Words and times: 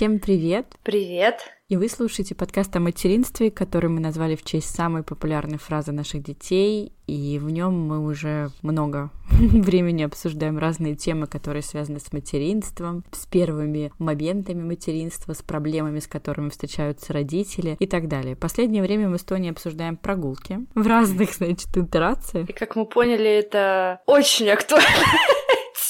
Всем 0.00 0.18
привет! 0.18 0.64
Привет! 0.82 1.40
И 1.68 1.76
вы 1.76 1.86
слушаете 1.90 2.34
подкаст 2.34 2.74
о 2.74 2.80
материнстве, 2.80 3.50
который 3.50 3.90
мы 3.90 4.00
назвали 4.00 4.34
в 4.34 4.42
честь 4.42 4.74
самой 4.74 5.02
популярной 5.02 5.58
фразы 5.58 5.92
наших 5.92 6.22
детей, 6.22 6.94
и 7.06 7.38
в 7.38 7.50
нем 7.50 7.74
мы 7.86 8.00
уже 8.00 8.48
много 8.62 9.10
времени 9.30 10.02
обсуждаем 10.02 10.56
разные 10.56 10.96
темы, 10.96 11.26
которые 11.26 11.62
связаны 11.62 12.00
с 12.00 12.14
материнством, 12.14 13.04
с 13.12 13.26
первыми 13.26 13.92
моментами 13.98 14.62
материнства, 14.62 15.34
с 15.34 15.42
проблемами, 15.42 15.98
с 15.98 16.06
которыми 16.06 16.48
встречаются 16.48 17.12
родители 17.12 17.76
и 17.78 17.86
так 17.86 18.08
далее. 18.08 18.36
Последнее 18.36 18.82
время 18.82 19.06
мы 19.10 19.18
с 19.18 19.22
Тони 19.22 19.50
обсуждаем 19.50 19.98
прогулки 19.98 20.60
в 20.74 20.86
разных, 20.86 21.34
значит, 21.34 21.76
итерациях. 21.76 22.48
И 22.48 22.54
как 22.54 22.74
мы 22.74 22.86
поняли, 22.86 23.28
это 23.28 24.00
очень 24.06 24.48
актуально 24.48 24.88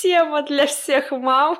тема 0.02 0.42
для 0.42 0.66
всех 0.66 1.10
мам. 1.10 1.58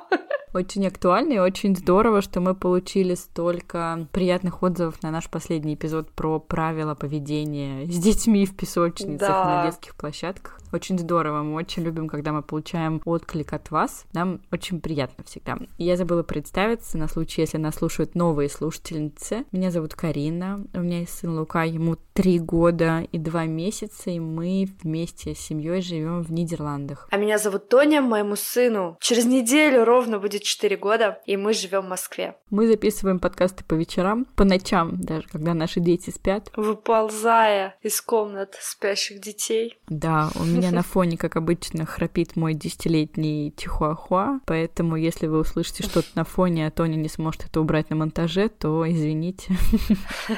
Очень 0.53 0.87
актуально 0.87 1.33
и 1.33 1.39
очень 1.39 1.75
здорово, 1.75 2.21
что 2.21 2.41
мы 2.41 2.55
получили 2.55 3.15
столько 3.15 4.07
приятных 4.11 4.63
отзывов 4.63 5.01
на 5.03 5.11
наш 5.11 5.29
последний 5.29 5.75
эпизод 5.75 6.11
про 6.11 6.39
правила 6.39 6.93
поведения 6.93 7.85
с 7.85 7.97
детьми 7.97 8.45
в 8.45 8.55
песочницах 8.55 9.29
да. 9.29 9.45
на 9.45 9.65
детских 9.65 9.95
площадках. 9.95 10.60
Очень 10.73 10.97
здорово, 10.97 11.43
мы 11.43 11.55
очень 11.55 11.83
любим, 11.83 12.07
когда 12.07 12.31
мы 12.31 12.43
получаем 12.43 13.01
отклик 13.03 13.51
от 13.51 13.71
вас. 13.71 14.05
Нам 14.13 14.39
очень 14.51 14.79
приятно 14.79 15.25
всегда. 15.25 15.57
Я 15.77 15.97
забыла 15.97 16.23
представиться 16.23 16.97
на 16.97 17.09
случай, 17.09 17.41
если 17.41 17.57
нас 17.57 17.75
слушают 17.75 18.15
новые 18.15 18.47
слушательницы. 18.47 19.43
Меня 19.51 19.69
зовут 19.69 19.95
Карина, 19.95 20.65
у 20.73 20.79
меня 20.79 20.99
есть 20.99 21.19
сын 21.19 21.37
Лука, 21.37 21.63
ему 21.63 21.97
три 22.13 22.39
года 22.39 23.05
и 23.11 23.17
два 23.17 23.45
месяца, 23.45 24.11
и 24.11 24.19
мы 24.19 24.67
вместе 24.81 25.35
с 25.35 25.39
семьей 25.39 25.81
живем 25.81 26.23
в 26.23 26.31
Нидерландах. 26.31 27.07
А 27.11 27.17
меня 27.17 27.37
зовут 27.37 27.67
Тоня, 27.67 28.01
моему 28.01 28.37
сыну 28.37 28.97
через 29.01 29.25
неделю 29.25 29.83
ровно 29.83 30.19
будет 30.19 30.43
четыре 30.43 30.77
года, 30.77 31.19
и 31.25 31.35
мы 31.35 31.53
живем 31.53 31.81
в 31.81 31.89
Москве. 31.89 32.35
Мы 32.49 32.67
записываем 32.67 33.19
подкасты 33.19 33.65
по 33.65 33.73
вечерам, 33.73 34.25
по 34.35 34.45
ночам, 34.45 35.01
даже 35.01 35.27
когда 35.27 35.53
наши 35.53 35.81
дети 35.81 36.11
спят. 36.11 36.49
Выползая 36.55 37.75
из 37.81 37.99
комнат 38.01 38.57
спящих 38.61 39.19
детей. 39.19 39.77
Да, 39.89 40.29
у 40.39 40.43
меня 40.45 40.60
меня 40.61 40.71
на 40.75 40.83
фоне, 40.83 41.17
как 41.17 41.35
обычно, 41.35 41.85
храпит 41.85 42.35
мой 42.35 42.53
десятилетний 42.53 43.53
Чихуахуа, 43.57 44.39
поэтому 44.45 44.95
если 44.95 45.27
вы 45.27 45.39
услышите 45.39 45.83
что-то 45.83 46.07
на 46.15 46.23
фоне, 46.23 46.67
а 46.67 46.71
Тоня 46.71 46.95
не 46.95 47.09
сможет 47.09 47.45
это 47.45 47.61
убрать 47.61 47.89
на 47.89 47.95
монтаже, 47.95 48.49
то 48.49 48.89
извините. 48.89 49.55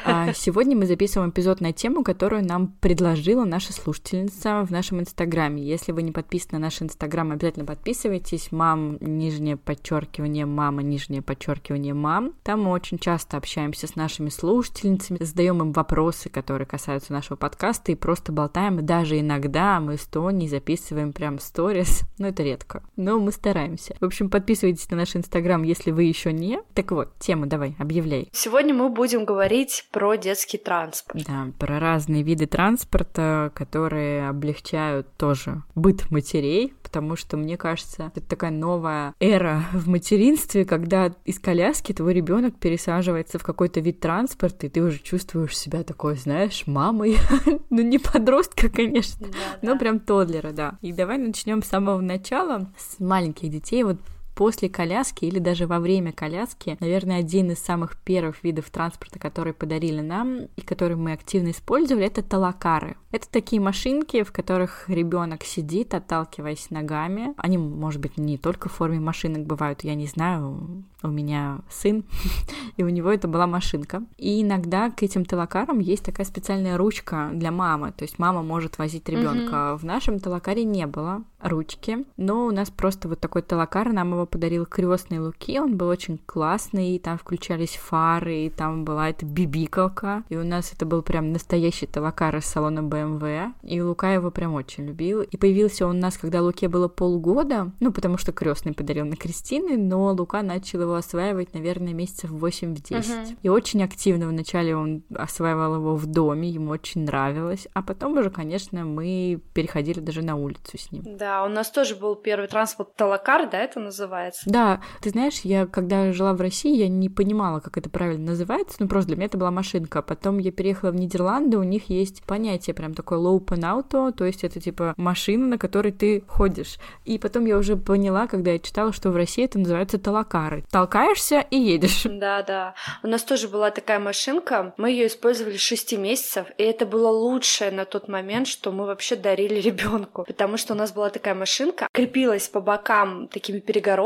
А 0.05 0.33
сегодня 0.33 0.75
мы 0.75 0.85
записываем 0.85 1.31
эпизод 1.31 1.61
на 1.61 1.71
тему, 1.71 2.03
которую 2.03 2.45
нам 2.45 2.67
предложила 2.80 3.45
наша 3.45 3.73
слушательница 3.73 4.63
в 4.65 4.71
нашем 4.71 4.99
инстаграме. 4.99 5.63
Если 5.63 5.91
вы 5.91 6.03
не 6.03 6.11
подписаны 6.11 6.59
на 6.59 6.59
наш 6.59 6.81
инстаграм, 6.81 7.31
обязательно 7.31 7.65
подписывайтесь. 7.65 8.52
Мам, 8.52 8.97
нижнее 8.99 9.58
подчеркивание, 9.58 10.45
мама, 10.45 10.81
нижнее 10.83 11.21
подчеркивание, 11.21 11.93
мам. 11.93 12.33
Там 12.43 12.63
мы 12.63 12.71
очень 12.71 12.97
часто 12.97 13.37
общаемся 13.37 13.87
с 13.87 13.95
нашими 13.95 14.30
слушательницами, 14.30 15.23
задаем 15.23 15.61
им 15.61 15.71
вопросы, 15.71 16.30
которые 16.30 16.67
касаются 16.67 17.13
нашего 17.13 17.35
подкаста, 17.35 17.91
и 17.91 17.95
просто 17.95 18.31
болтаем. 18.31 18.80
И 18.80 18.81
даже 18.81 19.19
иногда 19.19 19.80
мы 19.80 19.97
с 19.97 20.05
что 20.14 20.30
не 20.30 20.47
записываем 20.47 21.11
прям 21.11 21.39
сторис. 21.39 22.03
Но 22.19 22.28
это 22.28 22.44
редко. 22.44 22.83
Но 22.95 23.19
мы 23.19 23.31
стараемся. 23.31 23.95
В 24.00 24.06
общем, 24.06 24.30
подписывайтесь 24.30 24.88
на 24.92 24.97
наш 24.97 25.16
инстаграм, 25.16 25.64
если 25.64 25.89
вы 25.89 26.03
еще 26.03 26.31
не. 26.31 26.59
Так 26.75 26.92
вот, 26.92 27.17
тема 27.17 27.47
давай, 27.47 27.75
объявляй. 27.80 28.30
Сегодня 28.31 28.75
мы 28.75 28.89
будем 28.89 29.25
говорить 29.25 29.88
про 29.92 30.16
детский 30.16 30.59
транспорт. 30.59 31.25
Да, 31.25 31.47
про 31.58 31.80
разные 31.80 32.22
виды 32.22 32.45
транспорта, 32.45 33.52
которые 33.55 34.30
облегчают 34.30 35.08
тоже 35.17 35.64
быт 35.73 36.11
матерей, 36.11 36.75
потому 36.83 37.16
что, 37.16 37.36
мне 37.36 37.58
кажется, 37.58 38.11
это 38.16 38.27
такая 38.27 38.52
новая 38.52 39.16
эра 39.20 39.64
в 39.73 39.89
материнстве, 39.89 40.64
когда 40.64 41.11
из 41.25 41.39
коляски 41.39 41.92
твой 41.92 42.14
ребенок 42.14 42.60
пересаживается 42.60 43.39
в 43.39 43.43
какой-то 43.43 43.80
вид 43.80 43.99
транспорта, 43.99 44.67
и 44.67 44.70
ты 44.70 44.83
уже 44.83 44.99
чувствуешь 44.99 45.58
себя 45.58 45.82
такой, 45.83 46.17
знаешь, 46.17 46.67
мамой. 46.67 47.17
ну, 47.71 47.82
не 47.82 47.98
подростка, 47.98 48.70
конечно, 48.70 49.27
но 49.64 49.76
прям 49.80 50.02
тодлера, 50.05 50.52
да. 50.52 50.77
И 50.81 50.93
давай 50.93 51.17
начнем 51.17 51.64
с 51.64 51.67
самого 51.67 52.02
начала, 52.02 52.71
с 52.77 52.99
маленьких 52.99 53.49
детей. 53.49 53.83
Вот 53.83 53.97
после 54.36 54.70
коляски 54.70 55.26
или 55.26 55.39
даже 55.39 55.67
во 55.67 55.80
время 55.80 56.11
коляски, 56.11 56.77
наверное, 56.80 57.20
один 57.20 57.52
из 57.52 57.60
самых 57.60 57.98
первых 57.98 58.44
видов 58.44 58.70
транспорта, 58.70 59.20
которые 59.20 59.54
подарили 59.54 60.02
нам 60.02 60.48
и 60.55 60.61
который 60.61 60.95
мы 60.95 61.14
активно 61.14 61.52
использовали, 61.52 62.05
это 62.05 62.23
талакары. 62.23 62.95
Это 63.11 63.30
такие 63.30 63.61
машинки, 63.61 64.23
в 64.23 64.32
которых 64.32 64.89
ребенок 64.89 65.43
сидит, 65.43 65.93
отталкиваясь 65.93 66.72
ногами. 66.72 67.33
Они, 67.38 67.58
может 67.58 68.02
быть, 68.02 68.17
не 68.17 68.38
только 68.38 68.70
в 68.70 68.73
форме 68.73 68.99
машинок 68.99 69.45
бывают, 69.45 69.83
я 69.83 69.93
не 69.93 70.08
знаю, 70.08 70.83
у 71.04 71.08
меня 71.10 71.60
сын, 71.70 72.04
и 72.77 72.83
у 72.83 72.89
него 72.89 73.11
это 73.11 73.27
была 73.27 73.45
машинка. 73.45 74.04
И 74.17 74.42
иногда 74.42 74.89
к 74.89 75.04
этим 75.04 75.26
талакарам 75.26 75.80
есть 75.80 76.04
такая 76.05 76.26
специальная 76.26 76.77
ручка 76.77 77.30
для 77.33 77.52
мамы, 77.52 77.92
то 77.92 78.04
есть 78.04 78.17
мама 78.20 78.42
может 78.42 78.77
возить 78.77 79.08
ребенка. 79.10 79.55
Mm-hmm. 79.55 79.77
В 79.77 79.83
нашем 79.86 80.20
талакаре 80.20 80.64
не 80.64 80.88
было 80.88 81.23
ручки, 81.42 82.05
но 82.17 82.45
у 82.45 82.52
нас 82.52 82.70
просто 82.70 83.08
вот 83.08 83.20
такой 83.20 83.42
талакар, 83.42 83.92
нам 83.92 84.11
его 84.11 84.26
подарил 84.33 84.66
крестный 84.66 85.20
Луки, 85.20 85.60
он 85.60 85.77
был 85.77 85.89
очень 85.89 86.17
классный, 86.26 86.95
и 86.95 86.99
там 86.99 87.20
включались 87.20 87.76
фары, 87.76 88.45
и 88.45 88.49
там 88.49 88.83
была 88.83 89.11
эта 89.11 89.27
бибикалка, 89.27 90.23
и 90.30 90.36
у 90.36 90.44
нас 90.44 90.73
это 90.73 90.88
был 90.88 91.04
прям 91.04 91.32
настоящий 91.32 91.86
талакар 91.86 92.36
из 92.38 92.45
салона 92.45 92.80
BMW, 92.80 93.52
и 93.61 93.80
Лука 93.80 94.11
его 94.11 94.32
прям 94.32 94.55
очень 94.55 94.88
любил. 94.88 95.22
И 95.22 95.38
появился 95.38 95.86
он 95.86 95.98
у 95.98 95.99
нас, 95.99 96.17
когда 96.17 96.42
Луке 96.42 96.67
было 96.67 96.88
полгода, 96.88 97.72
ну, 97.80 97.93
потому 97.93 98.17
что 98.17 98.32
крестный 98.32 98.73
подарил 98.73 99.05
на 99.05 99.16
Кристины, 99.16 99.77
но 99.77 100.11
Лука 100.14 100.42
начал 100.42 100.82
его 100.82 100.95
осваивать, 100.95 101.54
наверное, 101.54 101.93
месяцев 101.93 102.32
8-10. 102.32 102.73
Uh-huh. 102.89 103.38
И 103.43 103.49
очень 103.49 103.83
активно 103.83 104.27
вначале 104.27 104.76
он 104.76 105.04
осваивал 105.14 105.76
его 105.76 105.95
в 105.95 106.08
доме, 106.08 106.49
ему 106.49 106.72
очень 106.72 107.05
нравилось. 107.05 107.67
А 107.73 107.83
потом 107.83 108.17
уже, 108.17 108.32
конечно, 108.32 108.83
мы 108.83 109.39
переходили 109.54 109.99
даже 109.99 110.23
на 110.23 110.36
улицу 110.36 110.80
с 110.80 110.92
ним. 110.92 111.04
Да, 111.05 111.45
у 111.45 111.49
нас 111.49 111.70
тоже 111.70 111.95
был 111.95 112.16
первый 112.16 112.48
транспорт 112.48 112.95
Талакар, 112.95 113.48
да, 113.48 113.60
это 113.60 113.80
называется? 113.80 114.12
Да, 114.45 114.81
ты 115.01 115.09
знаешь, 115.09 115.41
я 115.43 115.65
когда 115.65 116.11
жила 116.13 116.33
в 116.33 116.41
России, 116.41 116.75
я 116.75 116.87
не 116.87 117.09
понимала, 117.09 117.59
как 117.59 117.77
это 117.77 117.89
правильно 117.89 118.31
называется, 118.31 118.77
ну 118.79 118.87
просто 118.87 119.09
для 119.09 119.17
меня 119.17 119.25
это 119.27 119.37
была 119.37 119.51
машинка. 119.51 120.01
Потом 120.01 120.37
я 120.37 120.51
переехала 120.51 120.91
в 120.91 120.95
Нидерланды, 120.95 121.57
у 121.57 121.63
них 121.63 121.89
есть 121.89 122.23
понятие 122.23 122.73
прям 122.73 122.93
такое 122.93 123.19
low 123.19 123.43
auto, 123.43 124.11
то 124.11 124.25
есть 124.25 124.43
это 124.43 124.59
типа 124.59 124.93
машина, 124.97 125.47
на 125.47 125.57
которой 125.57 125.91
ты 125.91 126.23
ходишь. 126.27 126.77
И 127.05 127.17
потом 127.17 127.45
я 127.45 127.57
уже 127.57 127.75
поняла, 127.75 128.27
когда 128.27 128.51
я 128.51 128.59
читала, 128.59 128.94
что 128.94 129.12
в 129.12 129.15
России 129.15 129.45
это 129.45 129.59
называется 129.59 129.97
талакары 130.00 130.63
толкаешься 130.71 131.45
и 131.50 131.57
едешь. 131.57 132.03
Да, 132.24 132.41
да. 132.41 132.74
У 133.03 133.07
нас 133.07 133.24
тоже 133.24 133.47
была 133.50 133.69
такая 133.69 134.00
машинка. 134.00 134.74
Мы 134.77 134.91
ее 134.91 135.07
использовали 135.07 135.57
6 135.57 135.97
месяцев, 135.97 136.47
и 136.57 136.63
это 136.63 136.85
было 136.85 137.09
лучшее 137.09 137.71
на 137.71 137.85
тот 137.85 138.07
момент, 138.07 138.47
что 138.47 138.71
мы 138.71 138.85
вообще 138.85 139.15
дарили 139.15 139.56
ребенку. 139.69 140.24
Потому 140.25 140.57
что 140.57 140.74
у 140.74 140.77
нас 140.77 140.94
была 140.94 141.09
такая 141.09 141.35
машинка, 141.35 141.88
крепилась 141.91 142.47
по 142.47 142.62
бокам 142.62 143.27
такими 143.27 143.59
перегородками, 143.59 144.02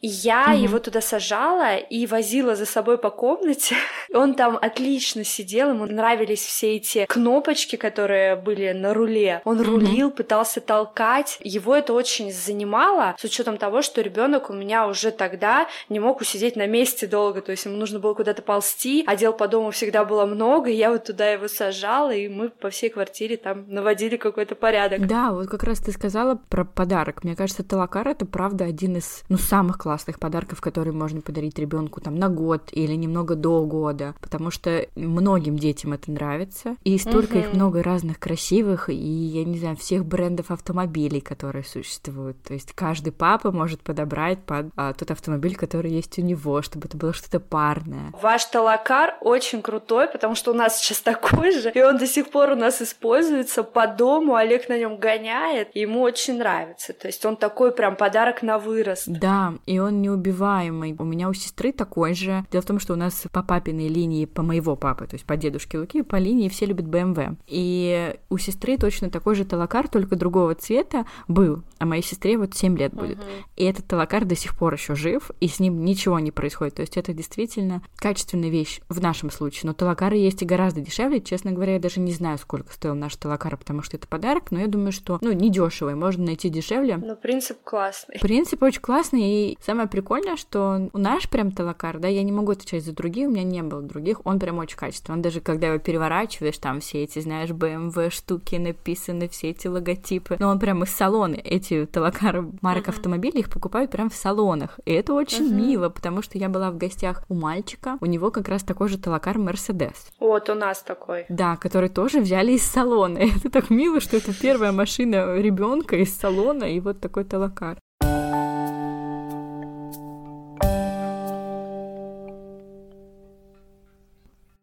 и 0.00 0.06
я 0.06 0.46
угу. 0.48 0.62
его 0.62 0.78
туда 0.78 1.00
сажала 1.00 1.76
и 1.76 2.06
возила 2.06 2.56
за 2.56 2.66
собой 2.66 2.98
по 2.98 3.10
комнате. 3.10 3.76
Он 4.14 4.34
там 4.34 4.58
отлично 4.60 5.24
сидел, 5.24 5.70
ему 5.70 5.86
нравились 5.86 6.44
все 6.44 6.76
эти 6.76 7.06
кнопочки, 7.06 7.76
которые 7.76 8.36
были 8.36 8.72
на 8.72 8.92
руле. 8.92 9.40
Он 9.44 9.60
рулил, 9.60 10.10
пытался 10.10 10.60
толкать. 10.60 11.38
Его 11.40 11.74
это 11.74 11.92
очень 11.92 12.32
занимало, 12.32 13.14
с 13.18 13.24
учетом 13.24 13.56
того, 13.56 13.82
что 13.82 14.02
ребенок 14.02 14.50
у 14.50 14.52
меня 14.52 14.86
уже 14.86 15.10
тогда 15.10 15.68
не 15.88 16.00
мог 16.00 16.18
мог 16.18 16.22
усидеть 16.22 16.56
на 16.56 16.66
месте 16.66 17.06
долго, 17.06 17.40
то 17.42 17.52
есть 17.52 17.66
ему 17.66 17.76
нужно 17.76 17.98
было 17.98 18.14
куда-то 18.14 18.42
ползти, 18.42 19.04
а 19.06 19.14
дел 19.14 19.32
по 19.32 19.46
дому 19.46 19.70
всегда 19.70 20.04
было 20.04 20.26
много, 20.26 20.70
и 20.70 20.74
я 20.74 20.90
вот 20.90 21.04
туда 21.04 21.30
его 21.30 21.48
сажала, 21.48 22.10
и 22.10 22.28
мы 22.28 22.48
по 22.48 22.70
всей 22.70 22.88
квартире 22.90 23.36
там 23.36 23.66
наводили 23.68 24.16
какой-то 24.16 24.54
порядок. 24.54 25.06
Да, 25.06 25.32
вот 25.32 25.48
как 25.48 25.62
раз 25.62 25.80
ты 25.80 25.92
сказала 25.92 26.40
про 26.48 26.64
подарок. 26.64 27.24
Мне 27.24 27.36
кажется, 27.36 27.62
Талакар 27.62 28.08
это 28.08 28.26
правда 28.26 28.64
один 28.64 28.96
из, 28.96 29.22
ну, 29.28 29.36
самых 29.36 29.78
классных 29.78 30.18
подарков, 30.18 30.60
которые 30.60 30.94
можно 30.94 31.20
подарить 31.20 31.58
ребенку 31.58 32.00
там 32.00 32.16
на 32.16 32.28
год 32.28 32.68
или 32.72 32.94
немного 32.94 33.34
до 33.34 33.64
года, 33.64 34.14
потому 34.20 34.50
что 34.50 34.86
многим 34.96 35.56
детям 35.58 35.92
это 35.92 36.10
нравится, 36.10 36.76
и 36.84 36.98
столько 36.98 37.34
угу. 37.34 37.38
их 37.40 37.52
много 37.52 37.82
разных 37.82 38.18
красивых, 38.18 38.88
и, 38.88 38.94
я 38.94 39.44
не 39.44 39.58
знаю, 39.58 39.76
всех 39.76 40.04
брендов 40.04 40.50
автомобилей, 40.50 41.20
которые 41.20 41.64
существуют. 41.64 42.42
То 42.42 42.54
есть 42.54 42.72
каждый 42.72 43.12
папа 43.12 43.50
может 43.50 43.80
подобрать 43.82 44.38
под 44.44 44.66
а, 44.76 44.92
тот 44.92 45.10
автомобиль, 45.10 45.56
который 45.56 45.90
есть 45.90 46.18
у 46.18 46.22
него, 46.22 46.62
чтобы 46.62 46.86
это 46.86 46.96
было 46.96 47.12
что-то 47.12 47.40
парное. 47.40 48.12
Ваш 48.20 48.44
талакар 48.46 49.16
очень 49.20 49.62
крутой, 49.62 50.08
потому 50.08 50.34
что 50.34 50.52
у 50.52 50.54
нас 50.54 50.80
сейчас 50.80 51.00
такой 51.00 51.52
же, 51.52 51.70
и 51.70 51.82
он 51.82 51.98
до 51.98 52.06
сих 52.06 52.30
пор 52.30 52.50
у 52.50 52.56
нас 52.56 52.80
используется 52.80 53.62
по 53.62 53.86
дому, 53.86 54.34
Олег 54.34 54.68
на 54.68 54.78
нем 54.78 54.96
гоняет, 54.98 55.74
ему 55.74 56.00
очень 56.00 56.38
нравится. 56.38 56.92
То 56.92 57.08
есть 57.08 57.24
он 57.24 57.36
такой 57.36 57.72
прям 57.72 57.96
подарок 57.96 58.42
на 58.42 58.58
вырост. 58.58 59.08
Да, 59.20 59.54
и 59.66 59.78
он 59.78 60.00
неубиваемый. 60.02 60.94
У 60.98 61.04
меня 61.04 61.28
у 61.28 61.34
сестры 61.34 61.72
такой 61.72 62.14
же. 62.14 62.44
Дело 62.50 62.62
в 62.62 62.66
том, 62.66 62.78
что 62.78 62.94
у 62.94 62.96
нас 62.96 63.26
по 63.32 63.42
папиной 63.42 63.88
линии, 63.88 64.24
по 64.24 64.42
моего 64.42 64.76
папы, 64.76 65.06
то 65.06 65.14
есть 65.14 65.24
по 65.24 65.36
дедушке 65.36 65.78
Луки, 65.78 66.02
по 66.02 66.16
линии 66.16 66.48
все 66.48 66.66
любят 66.66 66.86
BMW. 66.86 67.36
И 67.46 68.14
у 68.28 68.38
сестры 68.38 68.76
точно 68.76 69.10
такой 69.10 69.34
же 69.34 69.44
талакар, 69.44 69.88
только 69.88 70.16
другого 70.16 70.54
цвета 70.54 71.06
был. 71.26 71.62
А 71.78 71.86
моей 71.86 72.02
сестре 72.02 72.36
вот 72.36 72.54
7 72.54 72.76
лет 72.76 72.92
будет. 72.92 73.18
Uh-huh. 73.18 73.44
И 73.56 73.64
этот 73.64 73.86
талакар 73.86 74.24
до 74.24 74.34
сих 74.34 74.56
пор 74.56 74.74
еще 74.74 74.94
жив, 74.94 75.30
и 75.40 75.48
с 75.48 75.60
ним 75.60 75.84
ничего 75.84 76.18
не 76.18 76.30
происходит. 76.30 76.74
То 76.74 76.82
есть 76.82 76.96
это 76.96 77.12
действительно 77.12 77.82
качественная 77.96 78.50
вещь 78.50 78.80
в 78.88 79.00
нашем 79.00 79.30
случае. 79.30 79.68
Но 79.68 79.74
талакары 79.74 80.16
есть 80.16 80.42
и 80.42 80.46
гораздо 80.46 80.80
дешевле. 80.80 81.20
Честно 81.20 81.52
говоря, 81.52 81.74
я 81.74 81.78
даже 81.78 82.00
не 82.00 82.12
знаю, 82.12 82.38
сколько 82.38 82.72
стоил 82.72 82.94
наш 82.94 83.16
талакар, 83.16 83.56
потому 83.56 83.82
что 83.82 83.96
это 83.96 84.06
подарок, 84.08 84.50
но 84.50 84.60
я 84.60 84.66
думаю, 84.66 84.92
что, 84.92 85.18
ну, 85.20 85.32
не 85.32 85.50
дешево, 85.50 85.90
и 85.90 85.94
можно 85.94 86.24
найти 86.24 86.48
дешевле. 86.48 86.96
Ну, 86.96 87.16
принцип 87.16 87.58
классный. 87.62 88.18
Принцип 88.20 88.62
очень 88.62 88.80
классный, 88.80 89.07
и 89.16 89.58
самое 89.60 89.88
прикольное, 89.88 90.36
что 90.36 90.90
у 90.92 90.98
наш 90.98 91.28
прям 91.28 91.52
талакар, 91.52 91.98
да, 91.98 92.08
я 92.08 92.22
не 92.22 92.32
могу 92.32 92.52
отвечать 92.52 92.84
за 92.84 92.92
другие, 92.92 93.28
у 93.28 93.30
меня 93.30 93.44
не 93.44 93.62
было 93.62 93.82
других, 93.82 94.20
он 94.24 94.38
прям 94.38 94.58
очень 94.58 94.76
качественный. 94.76 95.16
Он 95.16 95.22
даже, 95.22 95.40
когда 95.40 95.68
его 95.68 95.78
переворачиваешь, 95.78 96.58
там 96.58 96.80
все 96.80 97.04
эти, 97.04 97.20
знаешь, 97.20 97.50
BMW 97.50 98.10
штуки 98.10 98.56
написаны, 98.56 99.28
все 99.28 99.50
эти 99.50 99.66
логотипы, 99.66 100.36
но 100.38 100.48
он 100.48 100.58
прям 100.58 100.82
из 100.82 100.90
салона, 100.90 101.36
эти 101.36 101.86
талакары 101.86 102.50
марок 102.60 102.86
uh-huh. 102.86 102.90
автомобилей, 102.90 103.40
их 103.40 103.50
покупают 103.50 103.90
прям 103.90 104.10
в 104.10 104.14
салонах, 104.14 104.78
и 104.84 104.92
это 104.92 105.14
очень 105.14 105.50
uh-huh. 105.50 105.66
мило, 105.66 105.88
потому 105.88 106.22
что 106.22 106.38
я 106.38 106.48
была 106.48 106.70
в 106.70 106.76
гостях 106.76 107.24
у 107.28 107.34
мальчика, 107.34 107.98
у 108.00 108.06
него 108.06 108.30
как 108.30 108.48
раз 108.48 108.62
такой 108.62 108.88
же 108.88 108.98
талакар 108.98 109.38
Мерседес. 109.38 110.08
Вот 110.20 110.48
у 110.50 110.54
нас 110.54 110.82
такой. 110.82 111.26
Да, 111.28 111.56
который 111.56 111.88
тоже 111.88 112.20
взяли 112.20 112.52
из 112.52 112.62
салона. 112.62 113.18
Это 113.36 113.50
так 113.50 113.70
мило, 113.70 114.00
что 114.00 114.16
это 114.16 114.32
первая 114.32 114.72
машина 114.82 115.36
ребенка 115.36 115.96
из 115.96 116.16
салона, 116.16 116.64
и 116.64 116.80
вот 116.80 117.00
такой 117.00 117.24
талакар. 117.24 117.78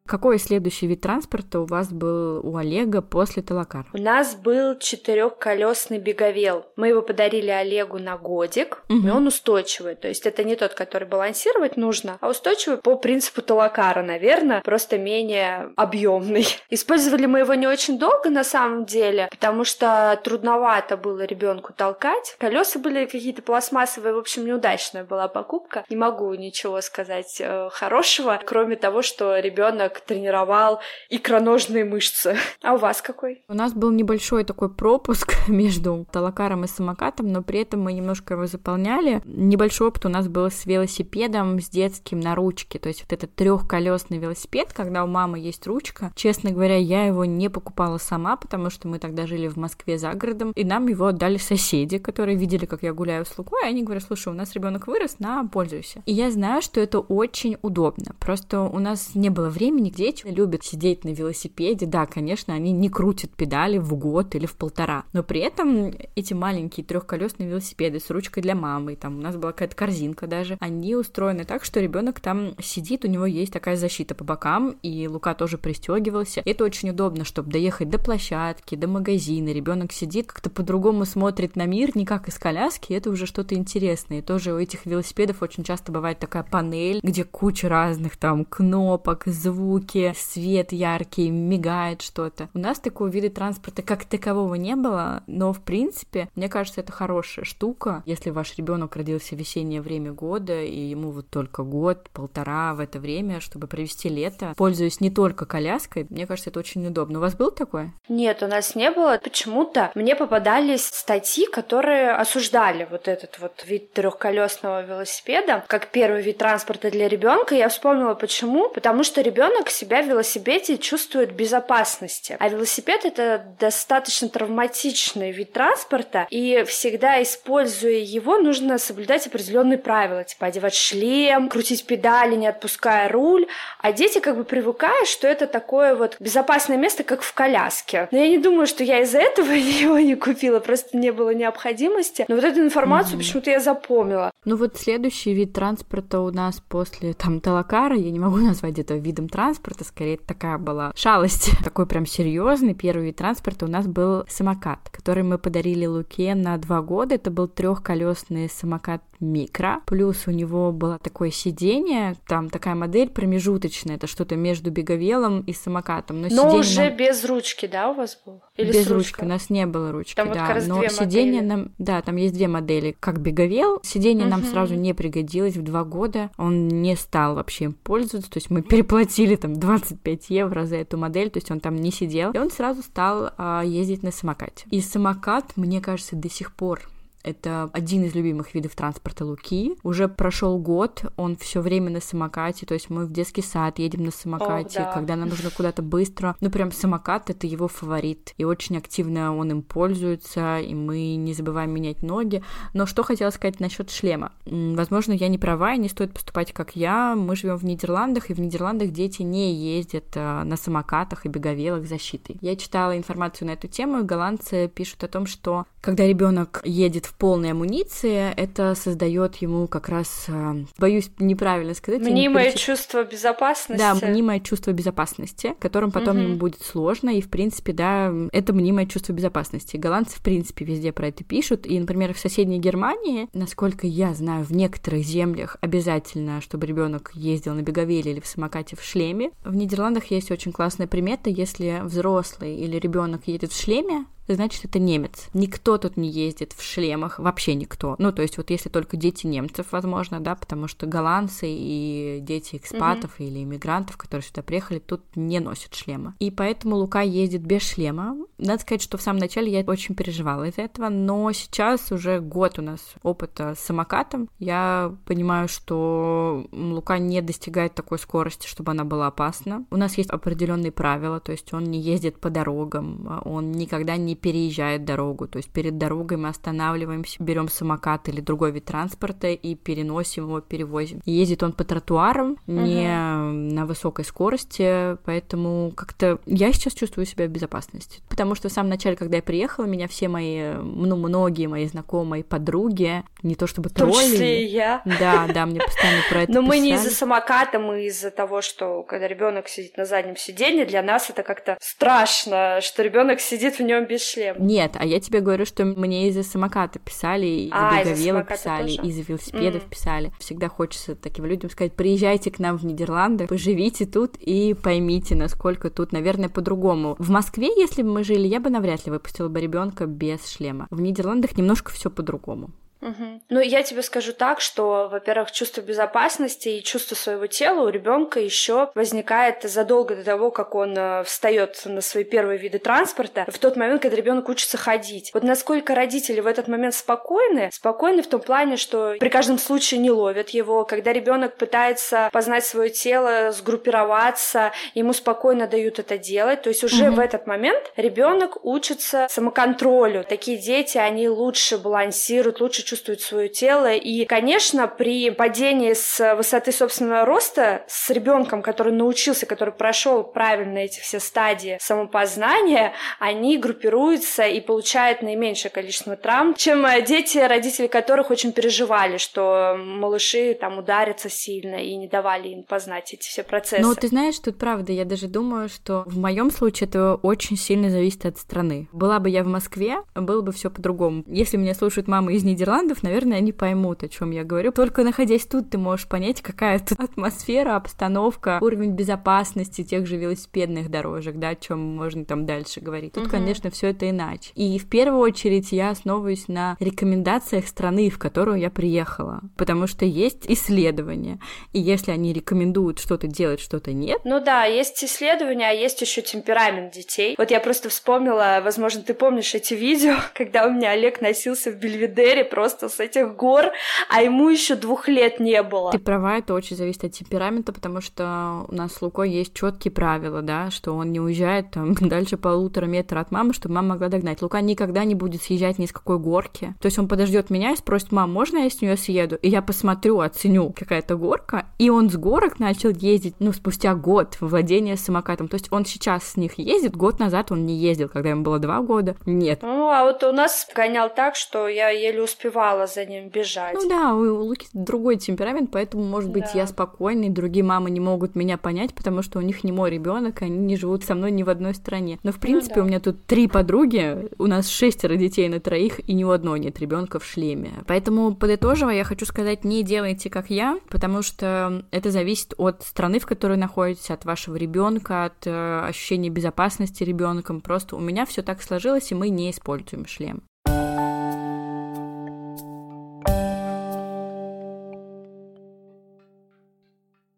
Какой 0.07 0.37
следующий 0.37 0.85
вид 0.85 1.01
транспорта 1.01 1.61
у 1.61 1.65
вас 1.65 1.91
был 1.91 2.39
у 2.45 2.57
Олега 2.57 3.01
после 3.01 3.41
Талакар? 3.41 3.87
У 3.91 3.97
нас 3.97 4.35
был 4.35 4.77
четырехколесный 4.77 5.97
беговел. 5.97 6.67
Мы 6.75 6.89
его 6.89 7.01
подарили 7.01 7.49
Олегу 7.49 7.97
на 7.97 8.15
годик, 8.15 8.83
угу. 8.87 9.07
и 9.07 9.09
он 9.09 9.25
устойчивый. 9.25 9.95
То 9.95 10.07
есть 10.07 10.27
это 10.27 10.43
не 10.43 10.55
тот, 10.55 10.75
который 10.75 11.07
балансировать 11.07 11.75
нужно, 11.75 12.19
а 12.21 12.29
устойчивый 12.29 12.77
по 12.77 12.97
принципу 12.97 13.41
Талакара, 13.41 14.03
наверное, 14.03 14.61
просто 14.61 14.99
менее 14.99 15.71
объемный. 15.75 16.45
Использовали 16.69 17.25
мы 17.25 17.39
его 17.39 17.55
не 17.55 17.65
очень 17.65 17.97
долго 17.97 18.29
на 18.29 18.43
самом 18.43 18.85
деле, 18.85 19.27
потому 19.31 19.63
что 19.63 20.19
трудновато 20.23 20.97
было 20.97 21.23
ребенку 21.23 21.73
толкать. 21.73 22.35
Колеса 22.39 22.77
были 22.77 23.05
какие-то 23.05 23.41
пластмассовые, 23.41 24.13
в 24.13 24.19
общем, 24.19 24.45
неудачная 24.45 25.03
была 25.03 25.27
покупка. 25.27 25.83
Не 25.89 25.95
могу 25.95 26.31
ничего 26.35 26.79
сказать 26.81 27.37
э, 27.39 27.69
хорошего, 27.71 28.39
кроме 28.45 28.75
того, 28.75 29.01
что 29.01 29.39
ребенок 29.39 29.94
как 29.95 30.05
тренировал 30.05 30.79
икроножные 31.09 31.85
мышцы. 31.85 32.35
А 32.61 32.73
у 32.73 32.77
вас 32.77 33.01
какой? 33.01 33.43
У 33.47 33.53
нас 33.53 33.73
был 33.73 33.91
небольшой 33.91 34.43
такой 34.43 34.73
пропуск 34.73 35.33
между 35.47 36.05
талакаром 36.11 36.65
и 36.65 36.67
самокатом, 36.67 37.31
но 37.31 37.41
при 37.41 37.61
этом 37.61 37.81
мы 37.81 37.93
немножко 37.93 38.33
его 38.33 38.45
заполняли. 38.45 39.21
Небольшой 39.25 39.87
опыт 39.87 40.05
у 40.05 40.09
нас 40.09 40.27
был 40.27 40.51
с 40.51 40.65
велосипедом, 40.65 41.61
с 41.61 41.69
детским 41.69 42.19
на 42.19 42.35
ручке. 42.35 42.77
То 42.77 42.89
есть 42.89 43.03
вот 43.03 43.13
этот 43.13 43.33
трехколесный 43.35 44.17
велосипед, 44.17 44.73
когда 44.73 45.03
у 45.03 45.07
мамы 45.07 45.39
есть 45.39 45.65
ручка. 45.65 46.11
Честно 46.15 46.51
говоря, 46.51 46.77
я 46.77 47.05
его 47.05 47.23
не 47.23 47.49
покупала 47.49 47.97
сама, 47.97 48.35
потому 48.35 48.69
что 48.69 48.87
мы 48.87 48.99
тогда 48.99 49.25
жили 49.27 49.47
в 49.47 49.55
Москве 49.55 49.97
за 49.97 50.13
городом, 50.13 50.51
и 50.55 50.63
нам 50.65 50.87
его 50.87 51.07
отдали 51.07 51.37
соседи, 51.37 51.99
которые 51.99 52.37
видели, 52.37 52.65
как 52.65 52.83
я 52.83 52.93
гуляю 52.93 53.25
с 53.25 53.37
Лукой, 53.37 53.63
и 53.63 53.69
они 53.69 53.83
говорят, 53.83 54.03
слушай, 54.03 54.27
у 54.27 54.35
нас 54.35 54.53
ребенок 54.53 54.87
вырос, 54.87 55.19
на, 55.19 55.45
пользуйся. 55.47 56.03
И 56.05 56.13
я 56.13 56.31
знаю, 56.31 56.61
что 56.61 56.81
это 56.81 56.99
очень 56.99 57.57
удобно. 57.61 58.15
Просто 58.19 58.61
у 58.61 58.79
нас 58.79 59.15
не 59.15 59.29
было 59.29 59.49
времени 59.49 59.84
времени 59.85 59.89
дети 59.89 60.25
любят 60.27 60.63
сидеть 60.63 61.03
на 61.03 61.09
велосипеде. 61.09 61.85
Да, 61.85 62.05
конечно, 62.05 62.53
они 62.53 62.71
не 62.71 62.89
крутят 62.89 63.31
педали 63.31 63.77
в 63.77 63.95
год 63.95 64.35
или 64.35 64.45
в 64.45 64.55
полтора, 64.55 65.05
но 65.13 65.23
при 65.23 65.41
этом 65.41 65.93
эти 66.15 66.33
маленькие 66.33 66.85
трехколесные 66.85 67.49
велосипеды 67.49 67.99
с 67.99 68.09
ручкой 68.09 68.41
для 68.41 68.55
мамы, 68.55 68.95
там 68.95 69.17
у 69.17 69.21
нас 69.21 69.35
была 69.35 69.51
какая-то 69.51 69.75
корзинка 69.75 70.27
даже, 70.27 70.57
они 70.59 70.95
устроены 70.95 71.45
так, 71.45 71.63
что 71.63 71.79
ребенок 71.79 72.19
там 72.19 72.55
сидит, 72.61 73.05
у 73.05 73.07
него 73.07 73.25
есть 73.25 73.53
такая 73.53 73.75
защита 73.75 74.15
по 74.15 74.23
бокам, 74.23 74.77
и 74.81 75.07
Лука 75.07 75.33
тоже 75.33 75.57
пристегивался. 75.57 76.41
Это 76.45 76.63
очень 76.63 76.89
удобно, 76.89 77.25
чтобы 77.25 77.51
доехать 77.51 77.89
до 77.89 77.99
площадки, 77.99 78.75
до 78.75 78.87
магазина. 78.87 79.49
Ребенок 79.49 79.91
сидит, 79.91 80.27
как-то 80.27 80.49
по-другому 80.49 81.05
смотрит 81.05 81.55
на 81.55 81.65
мир, 81.65 81.91
не 81.95 82.05
как 82.05 82.27
из 82.27 82.37
коляски, 82.37 82.93
это 82.93 83.09
уже 83.09 83.25
что-то 83.25 83.55
интересное. 83.55 84.19
И 84.19 84.21
тоже 84.21 84.53
у 84.53 84.57
этих 84.57 84.85
велосипедов 84.85 85.41
очень 85.41 85.63
часто 85.63 85.91
бывает 85.91 86.19
такая 86.19 86.43
панель, 86.43 86.99
где 87.03 87.23
куча 87.23 87.69
разных 87.69 88.17
там 88.17 88.45
кнопок, 88.45 89.23
звуков, 89.25 89.74
звуки, 89.75 90.13
свет 90.17 90.71
яркий, 90.71 91.29
мигает 91.29 92.01
что-то. 92.01 92.49
У 92.53 92.59
нас 92.59 92.79
такого 92.79 93.09
вида 93.09 93.29
транспорта 93.29 93.81
как 93.81 94.05
такового 94.05 94.55
не 94.55 94.75
было, 94.75 95.23
но 95.27 95.51
в 95.51 95.61
принципе, 95.61 96.29
мне 96.35 96.47
кажется, 96.49 96.81
это 96.81 96.91
хорошая 96.91 97.45
штука. 97.45 98.03
Если 98.05 98.29
ваш 98.29 98.57
ребенок 98.57 98.95
родился 98.95 99.35
в 99.35 99.39
весеннее 99.39 99.81
время 99.81 100.13
года, 100.13 100.61
и 100.61 100.79
ему 100.79 101.11
вот 101.11 101.29
только 101.29 101.63
год, 101.63 102.09
полтора 102.11 102.73
в 102.73 102.79
это 102.79 102.99
время, 102.99 103.41
чтобы 103.41 103.67
провести 103.67 104.07
лето, 104.09 104.53
пользуясь 104.55 105.01
не 105.01 105.09
только 105.09 105.45
коляской, 105.45 106.07
мне 106.09 106.25
кажется, 106.25 106.49
это 106.49 106.59
очень 106.59 106.87
удобно. 106.87 107.19
У 107.19 107.21
вас 107.21 107.35
был 107.35 107.51
такое? 107.51 107.93
Нет, 108.07 108.43
у 108.43 108.47
нас 108.47 108.75
не 108.75 108.91
было. 108.91 109.19
Почему-то 109.21 109.91
мне 109.95 110.15
попадались 110.15 110.85
статьи, 110.85 111.47
которые 111.47 112.11
осуждали 112.11 112.87
вот 112.89 113.07
этот 113.07 113.39
вот 113.39 113.65
вид 113.67 113.91
трехколесного 113.93 114.85
велосипеда 114.85 115.65
как 115.67 115.87
первый 115.87 116.21
вид 116.21 116.37
транспорта 116.37 116.89
для 116.91 117.09
ребенка. 117.09 117.55
Я 117.55 117.67
вспомнила 117.69 118.13
почему. 118.13 118.69
Потому 118.85 119.03
что 119.03 119.21
ребенок 119.21 119.64
ребенок 119.65 119.69
себя 119.69 120.01
в 120.01 120.07
велосипеде 120.07 120.77
чувствует 120.77 121.31
в 121.31 121.35
безопасности. 121.35 122.37
А 122.39 122.49
велосипед 122.49 123.05
это 123.05 123.45
достаточно 123.59 124.29
травматичный 124.29 125.31
вид 125.31 125.53
транспорта, 125.53 126.27
и 126.29 126.63
всегда 126.67 127.21
используя 127.21 127.99
его, 127.99 128.37
нужно 128.37 128.77
соблюдать 128.77 129.27
определенные 129.27 129.77
правила, 129.77 130.23
типа 130.23 130.47
одевать 130.47 130.75
шлем, 130.75 131.49
крутить 131.49 131.85
педали, 131.85 132.35
не 132.35 132.47
отпуская 132.47 133.09
руль. 133.09 133.47
А 133.81 133.91
дети 133.91 134.19
как 134.19 134.37
бы 134.37 134.43
привыкают, 134.43 135.07
что 135.07 135.27
это 135.27 135.47
такое 135.47 135.95
вот 135.95 136.17
безопасное 136.19 136.77
место, 136.77 137.03
как 137.03 137.21
в 137.21 137.33
коляске. 137.33 138.07
Но 138.11 138.17
я 138.17 138.29
не 138.29 138.37
думаю, 138.37 138.67
что 138.67 138.83
я 138.83 139.01
из-за 139.01 139.19
этого 139.19 139.51
его 139.51 139.99
не 139.99 140.15
купила, 140.15 140.59
просто 140.59 140.97
не 140.97 141.11
было 141.11 141.33
необходимости. 141.33 142.25
Но 142.27 142.35
вот 142.35 142.43
эту 142.43 142.59
информацию 142.59 143.15
mm-hmm. 143.15 143.17
почему-то 143.17 143.49
я 143.49 143.59
запомнила. 143.59 144.31
Ну 144.45 144.57
вот 144.57 144.77
следующий 144.77 145.33
вид 145.33 145.53
транспорта 145.53 146.19
у 146.19 146.31
нас 146.31 146.61
после 146.67 147.13
там 147.13 147.39
Талакара, 147.39 147.95
я 147.95 148.11
не 148.11 148.19
могу 148.19 148.37
назвать 148.45 148.79
это 148.79 148.95
видом 148.95 149.29
транспорта, 149.29 149.54
транспорта, 149.55 149.83
скорее 149.83 150.17
такая 150.17 150.57
была 150.57 150.91
шалость. 150.95 151.51
Такой 151.63 151.85
прям 151.85 152.05
серьезный 152.05 152.73
первый 152.73 153.07
вид 153.07 153.17
транспорта 153.17 153.65
у 153.65 153.69
нас 153.69 153.87
был 153.87 154.25
самокат, 154.27 154.89
который 154.91 155.23
мы 155.23 155.37
подарили 155.37 155.85
Луке 155.85 156.35
на 156.35 156.57
два 156.57 156.81
года. 156.81 157.15
Это 157.15 157.31
был 157.31 157.47
трехколесный 157.47 158.49
самокат 158.49 159.01
микро, 159.19 159.81
плюс 159.85 160.27
у 160.27 160.31
него 160.31 160.71
было 160.71 160.99
такое 160.99 161.31
сиденье, 161.31 162.15
там 162.27 162.49
такая 162.49 162.75
модель 162.75 163.09
промежуточная, 163.09 163.95
это 163.95 164.07
что-то 164.07 164.35
между 164.35 164.71
беговелом 164.71 165.41
и 165.41 165.53
самокатом. 165.53 166.21
Но, 166.21 166.29
но 166.29 166.55
уже 166.55 166.85
нам... 166.85 166.97
без 166.97 167.25
ручки, 167.25 167.65
да, 167.65 167.89
у 167.89 167.93
вас 167.93 168.19
был? 168.25 168.41
Или 168.57 168.71
без 168.71 168.89
ручки, 168.89 169.23
у 169.23 169.27
нас 169.27 169.49
не 169.49 169.65
было 169.65 169.91
ручки, 169.91 170.15
там 170.15 170.31
да. 170.31 170.53
Вот 170.53 170.67
но 170.67 170.87
сиденье 170.87 171.41
модели. 171.41 171.45
нам, 171.45 171.71
да, 171.77 172.01
там 172.01 172.15
есть 172.15 172.33
две 172.33 172.47
модели, 172.47 172.95
как 172.99 173.19
беговел. 173.19 173.79
Сиденье 173.83 174.25
угу. 174.25 174.31
нам 174.31 174.43
сразу 174.43 174.75
не 174.75 174.93
пригодилось 174.93 175.55
в 175.55 175.63
два 175.63 175.83
года, 175.83 176.31
он 176.37 176.67
не 176.67 176.95
стал 176.95 177.35
вообще 177.35 177.65
им 177.65 177.73
пользоваться, 177.73 178.29
то 178.29 178.37
есть 178.37 178.49
мы 178.49 178.61
переплатили 178.63 179.35
там 179.35 179.53
25 179.53 180.29
евро 180.29 180.65
за 180.65 180.77
эту 180.77 180.97
модель, 180.97 181.29
то 181.29 181.37
есть 181.37 181.51
он 181.51 181.59
там 181.59 181.75
не 181.75 181.91
сидел, 181.91 182.31
и 182.31 182.37
он 182.37 182.51
сразу 182.51 182.81
стал 182.81 183.31
а, 183.37 183.63
ездить 183.63 184.03
на 184.03 184.11
самокате. 184.11 184.65
И 184.69 184.81
самокат, 184.81 185.53
мне 185.55 185.81
кажется, 185.81 186.15
до 186.15 186.29
сих 186.29 186.53
пор 186.53 186.81
это 187.25 187.69
один 187.73 188.03
из 188.03 188.13
любимых 188.13 188.53
видов 188.53 188.75
транспорта 188.75 189.25
Луки. 189.25 189.75
Уже 189.83 190.07
прошел 190.07 190.59
год, 190.59 191.03
он 191.17 191.35
все 191.35 191.59
время 191.59 191.89
на 191.89 191.99
самокате, 191.99 192.65
то 192.65 192.73
есть 192.75 192.89
мы 192.89 193.05
в 193.05 193.11
детский 193.11 193.41
сад 193.41 193.79
едем 193.79 194.05
на 194.05 194.11
самокате, 194.11 194.79
О, 194.79 194.83
да. 194.85 194.93
когда 194.93 195.15
нам 195.15 195.29
нужно 195.29 195.49
куда-то 195.49 195.81
быстро. 195.81 196.35
Ну, 196.39 196.51
прям 196.51 196.71
самокат— 196.71 197.29
это 197.31 197.47
его 197.47 197.67
фаворит, 197.67 198.33
и 198.37 198.43
очень 198.43 198.77
активно 198.77 199.35
он 199.35 199.51
им 199.51 199.61
пользуется, 199.63 200.59
и 200.59 200.75
мы 200.75 201.15
не 201.15 201.33
забываем 201.33 201.71
менять 201.71 202.03
ноги. 202.03 202.43
Но 202.73 202.85
что 202.85 203.03
хотела 203.03 203.31
сказать 203.31 203.59
насчет 203.59 203.89
шлема? 203.89 204.31
Возможно, 204.45 205.13
я 205.13 205.27
не 205.27 205.39
права, 205.39 205.73
и 205.73 205.79
не 205.79 205.89
стоит 205.89 206.13
поступать 206.13 206.53
как 206.53 206.75
я. 206.75 207.15
Мы 207.15 207.35
живем 207.35 207.57
в 207.57 207.65
Нидерландах, 207.65 208.29
и 208.29 208.33
в 208.33 208.39
Нидерландах 208.39 208.91
дети 208.91 209.23
не 209.23 209.55
ездят 209.55 210.05
э, 210.13 210.43
на 210.43 210.57
самокатах 210.57 211.25
и 211.25 211.29
беговелах 211.29 211.85
защитой. 211.85 212.37
Я 212.41 212.55
читала 212.55 212.95
информацию 212.95 213.47
на 213.47 213.51
эту 213.51 213.67
тему, 213.67 213.99
и 213.99 214.03
голландцы 214.03 214.67
пишут 214.67 215.03
о 215.03 215.07
том, 215.07 215.25
что 215.25 215.65
когда 215.81 216.05
ребенок 216.05 216.61
едет 216.63 217.05
в 217.05 217.14
полной 217.17 217.51
амуниции, 217.51 218.33
это 218.35 218.75
создает 218.75 219.35
ему 219.37 219.67
как 219.67 219.89
раз, 219.89 220.25
э, 220.27 220.65
боюсь 220.77 221.09
неправильно 221.19 221.73
сказать. 221.73 222.01
Мнимое 222.01 222.51
не 222.51 222.57
чувство 222.57 223.03
безопасности. 223.03 223.79
Да, 223.79 223.95
мнимое 223.95 224.39
чувство 224.39 224.71
безопасности, 224.71 225.55
которым 225.59 225.91
потом 225.91 226.17
угу. 226.17 226.23
ему 226.23 226.35
будет 226.35 226.61
сложно, 226.61 227.09
и, 227.09 227.21
в 227.21 227.29
принципе, 227.29 227.73
да, 227.73 228.13
это 228.31 228.53
мнимое 228.53 228.85
чувство 228.85 229.13
безопасности. 229.13 229.77
Голландцы, 229.77 230.17
в 230.17 230.21
принципе, 230.21 230.65
везде 230.65 230.91
про 230.91 231.07
это 231.07 231.23
пишут, 231.23 231.65
и, 231.65 231.79
например, 231.79 232.13
в 232.13 232.19
соседней 232.19 232.59
Германии, 232.59 233.27
насколько 233.33 233.87
я 233.87 234.13
знаю, 234.13 234.43
в 234.43 234.51
некоторых 234.51 235.03
землях 235.03 235.57
обязательно, 235.61 236.41
чтобы 236.41 236.67
ребенок 236.67 237.11
ездил 237.13 237.53
на 237.53 237.61
беговеле 237.61 238.11
или 238.11 238.19
в 238.19 238.27
самокате 238.27 238.75
в 238.75 238.83
шлеме. 238.83 239.31
В 239.43 239.55
Нидерландах 239.55 240.05
есть 240.11 240.31
очень 240.31 240.51
классная 240.51 240.87
примета, 240.87 241.29
если 241.29 241.81
взрослый 241.83 242.55
или 242.55 242.77
ребенок 242.77 243.27
едет 243.27 243.51
в 243.51 243.59
шлеме, 243.59 244.05
значит, 244.33 244.65
это 244.65 244.79
немец. 244.79 245.27
Никто 245.33 245.77
тут 245.77 245.97
не 245.97 246.09
ездит 246.09 246.53
в 246.53 246.63
шлемах, 246.63 247.19
вообще 247.19 247.53
никто. 247.53 247.95
Ну, 247.99 248.11
то 248.11 248.21
есть 248.21 248.37
вот 248.37 248.49
если 248.49 248.69
только 248.69 248.97
дети 248.97 249.27
немцев, 249.27 249.67
возможно, 249.71 250.19
да, 250.19 250.35
потому 250.35 250.67
что 250.67 250.87
голландцы 250.87 251.47
и 251.47 252.19
дети 252.21 252.55
экспатов 252.55 253.19
mm-hmm. 253.19 253.27
или 253.27 253.43
иммигрантов, 253.43 253.97
которые 253.97 254.25
сюда 254.25 254.41
приехали, 254.41 254.79
тут 254.79 255.03
не 255.15 255.39
носят 255.39 255.75
шлема. 255.75 256.15
И 256.19 256.31
поэтому 256.31 256.75
Лука 256.75 257.01
ездит 257.01 257.41
без 257.41 257.61
шлема. 257.61 258.17
Надо 258.37 258.61
сказать, 258.61 258.81
что 258.81 258.97
в 258.97 259.01
самом 259.01 259.19
начале 259.19 259.51
я 259.51 259.61
очень 259.61 259.95
переживала 259.95 260.45
из-за 260.45 260.63
этого, 260.63 260.89
но 260.89 261.31
сейчас 261.31 261.91
уже 261.91 262.19
год 262.19 262.59
у 262.59 262.61
нас 262.61 262.81
опыта 263.03 263.55
с 263.55 263.59
самокатом. 263.59 264.29
Я 264.39 264.95
понимаю, 265.05 265.47
что 265.47 266.47
Лука 266.51 266.97
не 266.97 267.21
достигает 267.21 267.75
такой 267.75 267.99
скорости, 267.99 268.47
чтобы 268.47 268.71
она 268.71 268.83
была 268.83 269.07
опасна. 269.07 269.65
У 269.71 269.77
нас 269.77 269.97
есть 269.97 270.09
определенные 270.09 270.71
правила, 270.71 271.19
то 271.19 271.31
есть 271.31 271.53
он 271.53 271.65
не 271.65 271.79
ездит 271.79 272.19
по 272.19 272.29
дорогам, 272.29 273.21
он 273.25 273.51
никогда 273.51 273.97
не 273.97 274.14
переезжает 274.15 274.85
дорогу. 274.85 275.27
То 275.27 275.37
есть 275.37 275.49
перед 275.49 275.77
дорогой 275.77 276.17
мы 276.17 276.29
останавливаемся, 276.29 277.21
берем 277.21 277.49
самокат 277.49 278.09
или 278.09 278.21
другой 278.21 278.51
вид 278.51 278.65
транспорта 278.65 279.27
и 279.27 279.55
переносим 279.55 280.25
его, 280.25 280.41
перевозим. 280.41 281.01
Ездит 281.05 281.43
он 281.43 281.53
по 281.53 281.63
тротуарам, 281.63 282.37
не 282.47 282.85
uh-huh. 282.85 283.31
на 283.31 283.65
высокой 283.65 284.05
скорости, 284.05 284.97
поэтому 285.05 285.71
как-то 285.75 286.19
я 286.25 286.51
сейчас 286.53 286.73
чувствую 286.73 287.05
себя 287.05 287.25
в 287.25 287.29
безопасности. 287.29 288.01
Потому 288.09 288.35
что 288.35 288.49
в 288.49 288.51
самом 288.51 288.69
начале, 288.69 288.95
когда 288.95 289.17
я 289.17 289.23
приехала, 289.23 289.65
меня 289.65 289.87
все 289.87 290.07
мои, 290.07 290.53
ну, 290.53 290.95
многие 290.95 291.47
мои 291.47 291.65
знакомые 291.65 292.23
подруги, 292.23 293.03
не 293.23 293.35
то 293.35 293.47
чтобы 293.47 293.69
тролли. 293.69 293.91
В 293.91 293.95
том 293.95 294.11
числе 294.11 294.43
и 294.43 294.47
я. 294.47 294.81
Да, 294.85 295.27
да, 295.33 295.45
мне 295.45 295.59
постоянно 295.59 296.01
про 296.09 296.21
это 296.23 296.31
Но 296.31 296.41
мы 296.41 296.59
не 296.59 296.73
из-за 296.73 296.91
самоката, 296.91 297.59
мы 297.59 297.85
из-за 297.85 298.11
того, 298.11 298.41
что 298.41 298.83
когда 298.83 299.07
ребенок 299.07 299.47
сидит 299.47 299.77
на 299.77 299.85
заднем 299.85 300.15
сиденье, 300.15 300.65
для 300.65 300.81
нас 300.81 301.09
это 301.09 301.23
как-то 301.23 301.57
страшно, 301.59 302.59
что 302.61 302.83
ребенок 302.83 303.19
сидит 303.19 303.59
в 303.59 303.63
нем 303.63 303.85
без 303.85 304.01
шлем. 304.05 304.45
Нет, 304.45 304.75
а 304.75 304.85
я 304.85 304.99
тебе 304.99 305.19
говорю, 305.19 305.45
что 305.45 305.65
мне 305.65 306.09
из-за 306.09 306.23
самоката 306.23 306.79
писали, 306.79 307.25
из-за 307.25 307.55
а, 307.55 307.83
беговела 307.83 308.19
из 308.21 308.27
писали, 308.27 308.71
из-за 308.71 309.01
велосипедов 309.01 309.63
mm. 309.63 309.69
писали. 309.69 310.11
Всегда 310.19 310.49
хочется 310.49 310.95
таким 310.95 311.25
людям 311.25 311.49
сказать, 311.49 311.73
приезжайте 311.73 312.31
к 312.31 312.39
нам 312.39 312.57
в 312.57 312.65
Нидерланды, 312.65 313.27
поживите 313.27 313.85
тут 313.85 314.15
и 314.19 314.53
поймите, 314.53 315.15
насколько 315.15 315.69
тут, 315.69 315.91
наверное, 315.91 316.29
по-другому. 316.29 316.95
В 316.99 317.09
Москве, 317.09 317.49
если 317.55 317.81
бы 317.81 317.91
мы 317.91 318.03
жили, 318.03 318.27
я 318.27 318.39
бы 318.39 318.49
навряд 318.49 318.85
ли 318.85 318.91
выпустила 318.91 319.29
бы 319.29 319.39
ребенка 319.39 319.85
без 319.85 320.27
шлема. 320.27 320.67
В 320.69 320.81
Нидерландах 320.81 321.37
немножко 321.37 321.71
все 321.71 321.89
по-другому. 321.89 322.51
Угу. 322.85 323.21
Ну, 323.29 323.39
я 323.39 323.63
тебе 323.63 323.81
скажу 323.81 324.13
так, 324.13 324.39
что, 324.39 324.87
во-первых, 324.91 325.31
чувство 325.31 325.61
безопасности 325.61 326.49
и 326.49 326.63
чувство 326.63 326.93
своего 326.93 327.25
тела 327.25 327.65
у 327.65 327.69
ребенка 327.69 328.19
еще 328.19 328.69
возникает 328.75 329.41
задолго 329.41 329.95
до 329.95 330.03
того, 330.03 330.29
как 330.29 330.53
он 330.53 330.77
э, 330.77 331.03
встает 331.03 331.59
на 331.65 331.81
свои 331.81 332.03
первые 332.03 332.37
виды 332.37 332.59
транспорта, 332.59 333.25
в 333.27 333.39
тот 333.39 333.55
момент, 333.55 333.81
когда 333.81 333.97
ребенок 333.97 334.29
учится 334.29 334.57
ходить. 334.57 335.09
Вот 335.15 335.23
насколько 335.23 335.73
родители 335.73 336.19
в 336.19 336.27
этот 336.27 336.47
момент 336.47 336.75
спокойны, 336.75 337.49
спокойны 337.51 338.03
в 338.03 338.07
том 338.07 338.21
плане, 338.21 338.55
что 338.55 338.95
при 338.99 339.09
каждом 339.09 339.39
случае 339.39 339.79
не 339.79 339.89
ловят 339.89 340.29
его, 340.29 340.63
когда 340.63 340.93
ребенок 340.93 341.37
пытается 341.37 342.09
познать 342.13 342.45
свое 342.45 342.69
тело, 342.69 343.31
сгруппироваться, 343.31 344.51
ему 344.75 344.93
спокойно 344.93 345.47
дают 345.47 345.79
это 345.79 345.97
делать. 345.97 346.43
То 346.43 346.49
есть 346.49 346.63
уже 346.63 346.89
угу. 346.89 346.97
в 346.97 346.99
этот 346.99 347.25
момент 347.25 347.71
ребенок 347.77 348.45
учится 348.45 349.07
самоконтролю. 349.09 350.03
Такие 350.03 350.37
дети, 350.37 350.77
они 350.77 351.09
лучше 351.09 351.57
балансируют, 351.57 352.41
лучше 352.41 352.61
чувствуют 352.61 352.74
чувствует 352.75 352.99
свое 352.99 353.29
тело. 353.29 353.73
И, 353.73 354.03
конечно, 354.03 354.67
при 354.67 355.09
падении 355.09 355.71
с 355.71 356.15
высоты 356.15 356.51
собственного 356.51 357.05
роста 357.05 357.63
с 357.67 357.89
ребенком, 357.89 358.41
который 358.41 358.73
научился, 358.73 359.25
который 359.25 359.53
прошел 359.53 360.03
правильно 360.03 360.57
эти 360.57 360.81
все 360.81 360.99
стадии 360.99 361.57
самопознания, 361.61 362.73
они 362.99 363.37
группируются 363.37 364.23
и 364.23 364.41
получают 364.41 365.01
наименьшее 365.01 365.51
количество 365.51 365.95
травм, 365.95 366.33
чем 366.33 366.65
дети, 366.85 367.17
родители 367.19 367.67
которых 367.67 368.11
очень 368.11 368.33
переживали, 368.33 368.97
что 368.97 369.57
малыши 369.57 370.33
там 370.33 370.57
ударятся 370.57 371.09
сильно 371.09 371.55
и 371.55 371.77
не 371.77 371.87
давали 371.87 372.27
им 372.27 372.43
познать 372.43 372.93
эти 372.93 373.07
все 373.07 373.23
процессы. 373.23 373.63
Ну, 373.63 373.73
ты 373.73 373.87
знаешь, 373.87 374.19
тут 374.19 374.37
правда, 374.37 374.73
я 374.73 374.83
даже 374.83 375.07
думаю, 375.07 375.47
что 375.47 375.83
в 375.85 375.97
моем 375.97 376.29
случае 376.29 376.67
это 376.67 376.95
очень 376.95 377.37
сильно 377.37 377.69
зависит 377.69 378.05
от 378.05 378.17
страны. 378.17 378.67
Была 378.73 378.99
бы 378.99 379.09
я 379.09 379.23
в 379.23 379.27
Москве, 379.27 379.77
было 379.95 380.21
бы 380.21 380.33
все 380.33 380.49
по-другому. 380.49 381.05
Если 381.07 381.37
меня 381.37 381.53
слушают 381.53 381.87
мамы 381.87 382.15
из 382.15 382.25
Нидерландов, 382.25 382.64
Нидерландов, 382.65 382.83
наверное, 382.83 383.17
они 383.17 383.31
поймут, 383.31 383.83
о 383.83 383.87
чем 383.87 384.11
я 384.11 384.23
говорю. 384.23 384.51
Только 384.51 384.83
находясь 384.83 385.25
тут, 385.25 385.51
ты 385.51 385.57
можешь 385.57 385.87
понять, 385.87 386.21
какая 386.21 386.59
тут 386.59 386.79
атмосфера, 386.79 387.55
обстановка, 387.55 388.39
уровень 388.41 388.71
безопасности 388.71 389.63
тех 389.63 389.85
же 389.85 389.97
велосипедных 389.97 390.69
дорожек, 390.69 391.15
да, 391.15 391.29
о 391.29 391.35
чем 391.35 391.59
можно 391.59 392.05
там 392.05 392.25
дальше 392.25 392.61
говорить. 392.61 392.93
Тут, 392.93 393.03
угу. 393.03 393.11
конечно, 393.11 393.49
все 393.51 393.67
это 393.67 393.89
иначе. 393.89 394.31
И 394.35 394.57
в 394.57 394.67
первую 394.67 395.01
очередь 395.01 395.51
я 395.51 395.69
основываюсь 395.69 396.27
на 396.27 396.57
рекомендациях 396.59 397.47
страны, 397.47 397.89
в 397.89 397.99
которую 397.99 398.39
я 398.39 398.49
приехала, 398.49 399.21
потому 399.37 399.67
что 399.67 399.85
есть 399.85 400.25
исследования, 400.27 401.19
и 401.53 401.59
если 401.59 401.91
они 401.91 402.13
рекомендуют 402.13 402.79
что-то 402.79 403.07
делать, 403.07 403.39
что-то 403.39 403.73
нет. 403.73 404.01
Ну 404.03 404.19
да, 404.19 404.45
есть 404.45 404.83
исследования, 404.83 405.49
а 405.49 405.53
есть 405.53 405.81
еще 405.81 406.01
темперамент 406.01 406.73
детей. 406.73 407.15
Вот 407.17 407.31
я 407.31 407.39
просто 407.39 407.69
вспомнила, 407.69 408.41
возможно, 408.43 408.81
ты 408.81 408.93
помнишь 408.93 409.35
эти 409.35 409.53
видео, 409.53 409.95
когда 410.15 410.47
у 410.47 410.51
меня 410.51 410.71
Олег 410.71 411.01
носился 411.01 411.51
в 411.51 411.55
Бельведере 411.55 412.25
просто 412.25 412.54
просто 412.55 412.75
с 412.75 412.79
этих 412.79 413.15
гор, 413.15 413.51
а 413.89 414.01
ему 414.01 414.29
еще 414.29 414.55
двух 414.55 414.87
лет 414.87 415.19
не 415.19 415.41
было. 415.43 415.71
Ты 415.71 415.79
права, 415.79 416.17
это 416.17 416.33
очень 416.33 416.55
зависит 416.55 416.83
от 416.83 416.91
темперамента, 416.93 417.53
потому 417.53 417.81
что 417.81 418.45
у 418.47 418.55
нас 418.55 418.73
с 418.73 418.81
Лукой 418.81 419.09
есть 419.09 419.33
четкие 419.33 419.71
правила, 419.71 420.21
да, 420.21 420.49
что 420.51 420.73
он 420.73 420.91
не 420.91 420.99
уезжает 420.99 421.51
там 421.51 421.73
дальше 421.79 422.17
полутора 422.17 422.65
метра 422.65 422.99
от 422.99 423.11
мамы, 423.11 423.33
чтобы 423.33 423.55
мама 423.55 423.69
могла 423.69 423.89
догнать. 423.89 424.21
Лука 424.21 424.41
никогда 424.41 424.83
не 424.83 424.95
будет 424.95 425.21
съезжать 425.21 425.59
ни 425.59 425.65
с 425.65 425.71
какой 425.71 425.99
горки. 425.99 426.55
То 426.61 426.67
есть 426.67 426.79
он 426.79 426.87
подождет 426.87 427.29
меня 427.29 427.51
и 427.51 427.55
спросит, 427.55 427.91
мам, 427.91 428.11
можно 428.11 428.37
я 428.39 428.49
с 428.49 428.61
нее 428.61 428.77
съеду? 428.77 429.15
И 429.21 429.29
я 429.29 429.41
посмотрю, 429.41 429.99
оценю 429.99 430.53
какая-то 430.53 430.95
горка, 430.95 431.45
и 431.57 431.69
он 431.69 431.89
с 431.89 431.95
горок 431.95 432.39
начал 432.39 432.69
ездить, 432.69 433.15
ну, 433.19 433.33
спустя 433.33 433.75
год 433.75 434.17
владения 434.19 434.77
самокатом. 434.77 435.27
То 435.27 435.35
есть 435.35 435.51
он 435.51 435.65
сейчас 435.65 436.03
с 436.03 436.17
них 436.17 436.37
ездит, 436.37 436.75
год 436.75 436.99
назад 436.99 437.31
он 437.31 437.45
не 437.45 437.55
ездил, 437.55 437.89
когда 437.89 438.09
ему 438.09 438.23
было 438.23 438.39
два 438.39 438.61
года. 438.61 438.95
Нет. 439.05 439.39
Ну, 439.41 439.69
а 439.69 439.83
вот 439.83 440.03
у 440.03 440.11
нас 440.11 440.47
гонял 440.55 440.89
так, 440.89 441.15
что 441.15 441.47
я 441.47 441.69
еле 441.69 442.01
успевала 442.01 442.34
успевала 442.35 442.67
за 442.67 442.85
ним 442.85 443.09
бежать. 443.09 443.53
Ну 443.55 443.69
да, 443.69 443.93
у 443.93 444.23
Луки 444.25 444.47
другой 444.53 444.97
темперамент, 444.97 445.51
поэтому, 445.51 445.83
может 445.83 446.11
быть, 446.11 446.25
да. 446.25 446.39
я 446.39 446.47
спокойный, 446.47 447.09
другие 447.09 447.43
мамы 447.43 447.69
не 447.69 447.79
могут 447.79 448.15
меня 448.15 448.37
понять, 448.37 448.73
потому 448.73 449.01
что 449.01 449.19
у 449.19 449.21
них 449.21 449.43
не 449.43 449.51
мой 449.51 449.69
ребенок, 449.69 450.21
они 450.21 450.37
не 450.37 450.57
живут 450.57 450.83
со 450.83 450.95
мной 450.95 451.11
ни 451.11 451.23
в 451.23 451.29
одной 451.29 451.53
стране. 451.53 451.99
Но 452.03 452.11
в 452.11 452.15
ну 452.15 452.21
принципе 452.21 452.55
ну, 452.55 452.61
да. 452.61 452.65
у 452.65 452.67
меня 452.67 452.79
тут 452.79 453.05
три 453.05 453.27
подруги, 453.27 454.09
у 454.17 454.27
нас 454.27 454.47
шестеро 454.49 454.95
детей 454.95 455.29
на 455.29 455.39
троих, 455.39 455.79
и 455.87 455.93
ни 455.93 456.03
у 456.03 456.11
одной 456.11 456.39
нет 456.39 456.59
ребенка 456.59 456.99
в 456.99 457.05
шлеме. 457.05 457.51
Поэтому, 457.67 458.13
подытоживая, 458.15 458.75
я 458.75 458.83
хочу 458.83 459.05
сказать, 459.05 459.43
не 459.43 459.63
делайте 459.63 460.09
как 460.09 460.29
я, 460.29 460.59
потому 460.69 461.01
что 461.01 461.65
это 461.71 461.91
зависит 461.91 462.33
от 462.37 462.63
страны, 462.63 462.99
в 462.99 463.05
которой 463.05 463.37
находитесь, 463.37 463.89
от 463.91 464.05
вашего 464.05 464.35
ребенка, 464.35 465.05
от 465.05 465.25
э, 465.25 465.65
ощущения 465.67 466.09
безопасности 466.09 466.83
ребенком. 466.83 467.41
Просто 467.41 467.75
у 467.75 467.79
меня 467.79 468.05
все 468.05 468.21
так 468.21 468.41
сложилось, 468.41 468.91
и 468.91 468.95
мы 468.95 469.09
не 469.09 469.31
используем 469.31 469.85
шлем. 469.85 470.23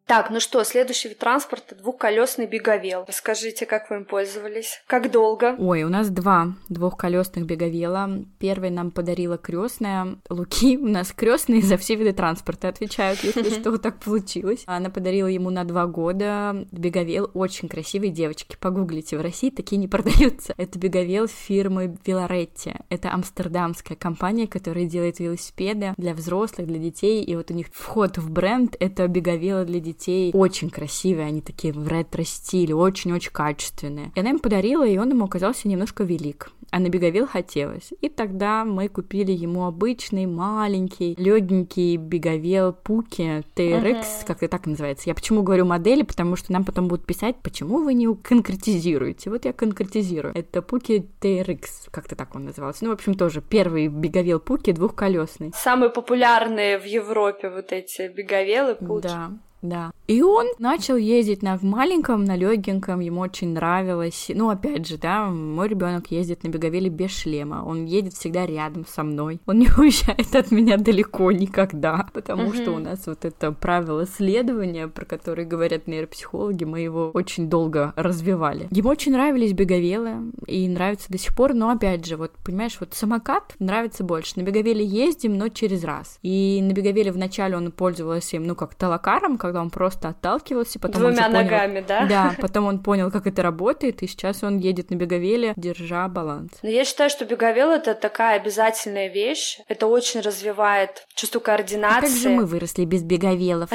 Так, 0.07 0.29
ну 0.29 0.39
что, 0.39 0.63
следующий 0.63 1.09
вид 1.09 1.17
транспорта— 1.19 1.75
двухколесный 1.81 2.45
беговел. 2.45 3.03
Расскажите, 3.05 3.65
как 3.65 3.89
вы 3.89 3.97
им 3.97 4.05
пользовались? 4.05 4.81
Как 4.87 5.11
долго? 5.11 5.57
Ой, 5.59 5.83
у 5.83 5.89
нас 5.89 6.09
два 6.09 6.53
двухколесных 6.69 7.45
беговела. 7.45 8.23
Первый 8.39 8.69
нам 8.69 8.91
подарила 8.91 9.37
крестная. 9.37 10.15
Луки 10.29 10.77
у 10.81 10.87
нас 10.87 11.11
крестные 11.11 11.61
за 11.61 11.75
все 11.75 11.95
виды 11.95 12.13
транспорта 12.13 12.69
отвечают, 12.69 13.21
если 13.21 13.49
что, 13.59 13.77
так 13.77 13.99
получилось. 13.99 14.63
Она 14.65 14.89
подарила 14.89 15.27
ему 15.27 15.49
на 15.49 15.65
два 15.65 15.87
года 15.87 16.65
беговел. 16.71 17.29
Очень 17.33 17.67
красивый, 17.67 18.09
девочки. 18.09 18.55
Погуглите, 18.61 19.17
в 19.17 19.21
России 19.21 19.49
такие 19.49 19.75
не 19.75 19.87
продаются. 19.89 20.53
Это 20.55 20.79
беговел 20.79 21.27
фирмы 21.27 21.97
Виларетти. 22.05 22.75
Это 22.87 23.13
амстердамская 23.13 23.97
компания, 23.97 24.47
которая 24.47 24.85
делает 24.85 25.19
велосипеды 25.19 25.93
для 25.97 26.13
взрослых, 26.13 26.65
для 26.65 26.79
детей. 26.79 27.25
И 27.25 27.35
вот 27.35 27.51
у 27.51 27.53
них 27.53 27.67
вход 27.73 28.17
в 28.17 28.31
бренд— 28.31 28.77
это 28.79 29.05
беговело 29.09 29.65
для 29.65 29.81
детей 29.81 29.96
детей 29.97 30.31
очень 30.33 30.69
красивые, 30.69 31.27
они 31.27 31.41
такие 31.41 31.73
в 31.73 31.87
ретро-стиле, 31.87 32.75
очень-очень 32.75 33.31
качественные. 33.31 34.11
И 34.15 34.19
она 34.19 34.29
им 34.29 34.39
подарила, 34.39 34.85
и 34.85 34.97
он 34.97 35.09
ему 35.09 35.25
оказался 35.25 35.67
немножко 35.67 36.03
велик 36.03 36.51
а 36.71 36.79
на 36.79 36.89
беговил 36.89 37.27
хотелось. 37.27 37.93
И 38.01 38.09
тогда 38.09 38.65
мы 38.65 38.89
купили 38.89 39.31
ему 39.31 39.65
обычный, 39.65 40.25
маленький, 40.25 41.15
легенький 41.17 41.97
беговел 41.97 42.73
Пуки 42.73 43.43
TRX, 43.55 44.01
uh-huh. 44.01 44.25
как 44.25 44.37
это 44.43 44.49
так 44.49 44.65
называется. 44.65 45.09
Я 45.09 45.15
почему 45.15 45.43
говорю 45.43 45.65
модели, 45.65 46.03
потому 46.03 46.35
что 46.35 46.51
нам 46.51 46.65
потом 46.65 46.87
будут 46.87 47.05
писать, 47.05 47.37
почему 47.41 47.83
вы 47.83 47.93
не 47.93 48.13
конкретизируете. 48.15 49.29
Вот 49.29 49.45
я 49.45 49.53
конкретизирую. 49.53 50.35
Это 50.35 50.61
Пуки 50.61 51.07
TRX, 51.21 51.89
как-то 51.91 52.15
так 52.15 52.35
он 52.35 52.45
назывался. 52.45 52.83
Ну, 52.83 52.91
в 52.91 52.93
общем, 52.93 53.13
тоже 53.13 53.41
первый 53.41 53.87
беговел 53.87 54.39
Пуки 54.39 54.71
двухколесный. 54.71 55.51
Самые 55.55 55.89
популярные 55.89 56.77
в 56.79 56.85
Европе 56.85 57.49
вот 57.49 57.71
эти 57.71 58.07
беговелы 58.07 58.75
Пуки. 58.75 59.03
Да, 59.03 59.31
да. 59.61 59.91
И 60.07 60.21
он 60.21 60.47
начал 60.59 60.95
ездить 60.95 61.41
на 61.41 61.59
маленьком, 61.61 62.23
на 62.23 62.35
легеньком, 62.35 63.01
ему 63.01 63.21
очень 63.21 63.49
нравилось. 63.49 64.31
Ну, 64.33 64.49
опять 64.49 64.87
же, 64.87 64.97
да, 64.97 65.27
мой 65.27 65.67
ребенок 65.67 66.11
ездит 66.11 66.43
на 66.43 66.49
беговеле 66.49 66.89
без 66.89 67.11
шлема. 67.11 67.63
Он 67.65 67.85
едет 67.85 68.13
всегда 68.13 68.45
рядом 68.45 68.85
со 68.87 69.03
мной. 69.03 69.41
Он 69.45 69.59
не 69.59 69.67
уезжает 69.77 70.33
от 70.35 70.51
меня 70.51 70.77
далеко 70.77 71.31
никогда, 71.31 72.07
потому 72.13 72.53
что 72.53 72.71
у 72.71 72.79
нас 72.79 73.05
вот 73.07 73.25
это 73.25 73.51
правило 73.51 74.05
следования, 74.05 74.87
про 74.87 75.05
которое 75.05 75.45
говорят 75.45 75.87
нейропсихологи, 75.87 76.63
мы 76.63 76.79
его 76.79 77.11
очень 77.13 77.49
долго 77.49 77.93
развивали. 77.95 78.67
Ему 78.71 78.89
очень 78.89 79.11
нравились 79.11 79.53
беговелы 79.53 80.31
и 80.45 80.67
нравится 80.69 81.11
до 81.11 81.17
сих 81.17 81.35
пор, 81.35 81.53
но 81.53 81.69
опять 81.69 82.05
же, 82.05 82.15
вот 82.15 82.31
понимаешь, 82.45 82.77
вот 82.79 82.93
самокат 82.93 83.55
нравится 83.59 84.03
больше. 84.03 84.39
На 84.39 84.43
беговеле 84.43 84.85
ездим, 84.85 85.37
но 85.37 85.49
через 85.49 85.83
раз. 85.83 86.19
И 86.21 86.61
на 86.61 86.71
беговеле 86.71 87.11
вначале 87.11 87.57
он 87.57 87.71
пользовался 87.71 88.37
им, 88.37 88.45
ну, 88.45 88.55
как 88.55 88.75
талакаром, 88.75 89.37
когда 89.47 89.61
он 89.61 89.69
просто 89.69 90.09
отталкивался, 90.09 90.79
потом 90.79 91.01
Двумя 91.01 91.27
он 91.27 91.33
ногами, 91.33 91.81
понял, 91.81 91.85
да? 91.87 92.05
Да, 92.05 92.35
потом 92.41 92.65
он 92.65 92.79
понял, 92.79 93.11
как 93.11 93.27
это 93.27 93.41
работает, 93.41 94.03
и 94.03 94.07
сейчас 94.07 94.43
он 94.43 94.57
едет 94.57 94.91
на 94.91 94.95
беговеле, 94.95 95.53
держа 95.55 96.07
баланс. 96.07 96.51
Но 96.61 96.69
я 96.69 96.85
считаю, 96.85 97.09
что 97.09 97.25
беговел— 97.25 97.71
это 97.71 97.93
такая 97.93 98.39
обязательная 98.39 99.07
вещь, 99.07 99.59
это 99.67 99.87
очень 99.87 100.21
развивает 100.21 101.07
чувство 101.15 101.39
координации. 101.39 101.97
А 101.97 102.01
как 102.01 102.09
же 102.09 102.29
мы 102.29 102.45
выросли 102.45 102.85
без 102.85 103.03
беговелов? 103.03 103.69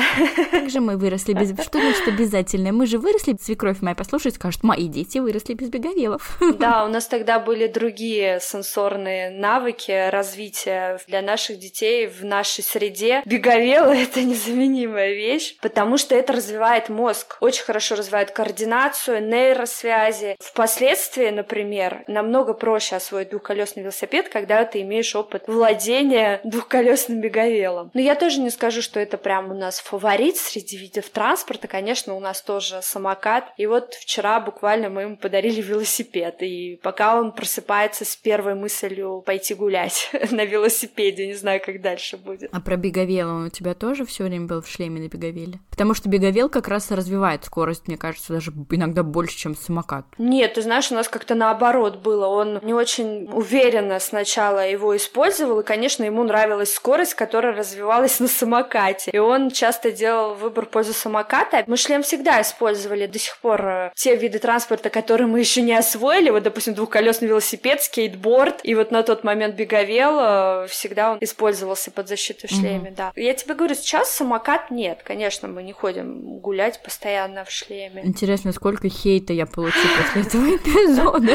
Как 0.50 0.71
же 0.71 0.81
мы 0.81 0.97
выросли 0.97 1.33
без... 1.33 1.50
Что 1.50 1.81
значит 1.81 2.07
обязательное? 2.09 2.73
Мы 2.73 2.87
же 2.87 2.99
выросли, 2.99 3.37
свекровь 3.41 3.81
моя 3.81 3.95
послушает, 3.95 4.37
скажет, 4.37 4.62
мои 4.62 4.88
дети 4.88 5.19
выросли 5.19 5.55
без 5.55 5.69
беговелов. 5.69 6.38
Да, 6.59 6.85
у 6.85 6.88
нас 6.88 7.07
тогда 7.07 7.41
были 7.41 7.67
другие 7.67 8.38
сенсорные 8.41 9.31
навыки 9.31 10.11
развития 10.11 11.00
для 11.09 11.23
наших 11.23 11.59
детей 11.59 12.07
в 12.07 12.25
нашей 12.25 12.62
среде. 12.62 13.23
Беговелы— 13.25 13.97
это 14.02 14.23
незаменимая 14.23 15.14
вещь, 15.14 15.57
потому 15.62 15.97
что 15.97 16.14
это 16.14 16.35
развивает 16.35 16.88
мозг, 16.88 17.37
очень 17.40 17.62
хорошо 17.62 17.95
развивает 17.95 18.33
координацию, 18.33 19.26
нейросвязи. 19.26 20.37
Впоследствии, 20.40 21.28
например, 21.31 22.04
намного 22.09 22.52
проще 22.52 22.97
освоить 22.97 23.31
двухколесный 23.31 23.83
велосипед, 23.83 24.28
когда 24.28 24.64
ты 24.64 24.83
имеешь 24.83 25.14
опыт 25.14 25.45
владения 25.47 26.40
двухколесным 26.45 27.21
беговелом. 27.21 27.90
Но 27.95 28.00
я 28.00 28.16
тоже 28.16 28.40
не 28.40 28.50
скажу, 28.50 28.83
что 28.83 28.99
это 29.00 29.16
прям 29.16 29.50
у 29.50 29.54
нас 29.54 29.78
фаворит 29.78 30.37
среди 30.37 30.76
видов 30.76 31.09
транспорта. 31.09 31.69
Конечно, 31.69 32.14
у 32.14 32.21
нас 32.21 32.42
тоже 32.42 32.81
самокат. 32.83 33.45
И 33.57 33.66
вот 33.66 33.95
вчера 33.95 34.40
буквально 34.40 34.90
мы 34.90 35.02
ему 35.02 35.16
подарили 35.16 35.62
велосипед. 35.62 36.42
И 36.42 36.81
пока 36.83 37.16
он 37.16 37.31
просыпается 37.33 38.04
с 38.04 38.16
первой 38.16 38.54
мыслью 38.54 39.23
пойти 39.25 39.54
гулять 39.54 40.11
на 40.33 40.45
велосипеде, 40.45 41.28
не 41.28 41.35
знаю, 41.35 41.61
как 41.64 41.81
дальше 41.81 42.16
будет. 42.16 42.50
А 42.52 42.61
про 42.61 42.76
беговел 42.76 43.28
он 43.28 43.47
у 43.47 43.50
тебя 43.50 43.75
тоже 43.75 44.04
все 44.04 44.25
время 44.25 44.47
был 44.47 44.61
в 44.61 44.69
шлеме 44.69 45.00
на 45.00 45.09
беговеле? 45.09 45.51
Деле. 45.52 45.64
Потому 45.71 45.94
что 45.94 46.09
беговел 46.09 46.49
как 46.49 46.68
раз 46.68 46.90
развивает 46.90 47.44
скорость, 47.44 47.88
мне 47.88 47.97
кажется, 47.97 48.32
даже 48.32 48.52
иногда 48.71 49.02
больше, 49.02 49.37
чем 49.37 49.56
самокат. 49.56 50.04
Нет, 50.18 50.54
ты 50.54 50.62
знаешь, 50.62 50.90
у 50.90 50.94
нас 50.94 51.09
как-то 51.09 51.35
наоборот 51.35 51.99
было. 51.99 52.26
Он 52.26 52.61
не 52.62 52.75
очень 52.75 53.28
уверенно 53.32 53.99
сначала 54.00 54.66
его 54.68 54.97
использовал, 54.97 55.61
и, 55.61 55.64
конечно, 55.64 56.04
ему 56.04 56.25
нравилась 56.25 56.75
скорость, 56.75 57.14
которая 57.14 57.54
развивалась 57.54 58.21
на 58.21 58.28
самокате. 58.28 59.11
И 59.11 59.18
он 59.18 59.50
часто 59.50 59.92
делал 59.92 60.35
выбор 60.35 60.66
в 60.66 60.68
пользу 60.68 60.92
самоката. 60.92 61.64
Мы 61.66 61.76
шлем 61.76 62.02
всегда 62.02 62.40
использовали 62.42 63.06
до 63.06 63.18
сих 63.18 63.38
пор 63.38 63.66
э, 63.66 63.92
те 63.94 64.16
виды 64.16 64.38
транспорта, 64.38 64.90
которые 64.90 65.26
мы 65.26 65.40
еще 65.40 65.62
не 65.62 65.75
освоили. 65.75 66.30
Вот, 66.30 66.42
допустим, 66.42 66.75
двухколесный 66.75 67.28
велосипед, 67.28 67.82
скейтборд. 67.82 68.61
И 68.62 68.75
вот 68.75 68.90
на 68.90 69.02
тот 69.02 69.25
момент 69.25 69.54
беговел 69.54 70.18
э, 70.21 70.66
всегда 70.68 71.12
он 71.12 71.18
использовался 71.21 71.90
под 71.90 72.09
защиту 72.09 72.49
шлеме, 72.49 72.90
mm-hmm. 72.90 72.94
да. 72.97 73.12
Я 73.16 73.35
тебе 73.35 73.54
говорю, 73.54 73.75
сейчас 73.75 74.11
самокат 74.11 74.71
нет, 74.71 75.02
конечно 75.04 75.42
конечно, 75.43 75.49
мы 75.49 75.63
не 75.63 75.73
ходим 75.73 76.39
гулять 76.41 76.83
постоянно 76.83 77.45
в 77.45 77.51
шлеме. 77.51 78.03
Интересно, 78.05 78.53
сколько 78.53 78.89
хейта 78.89 79.33
я 79.33 79.47
получу 79.47 79.79
после 79.99 80.23
этого 80.23 80.57
эпизода. 80.57 81.33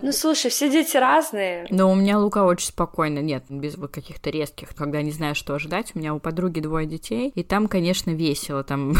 Ну, 0.00 0.12
слушай, 0.12 0.50
все 0.50 0.70
дети 0.70 0.96
разные. 0.96 1.66
Но 1.70 1.90
у 1.90 1.94
меня 1.94 2.18
Лука 2.18 2.44
очень 2.44 2.68
спокойно, 2.68 3.18
нет, 3.18 3.44
без 3.48 3.76
каких-то 3.90 4.30
резких, 4.30 4.68
когда 4.74 5.02
не 5.02 5.10
знаю, 5.10 5.34
что 5.34 5.54
ожидать. 5.54 5.92
У 5.94 5.98
меня 5.98 6.14
у 6.14 6.20
подруги 6.20 6.60
двое 6.60 6.86
детей, 6.86 7.32
и 7.34 7.42
там, 7.42 7.66
конечно, 7.66 8.10
весело. 8.10 8.62
Там 8.62 8.94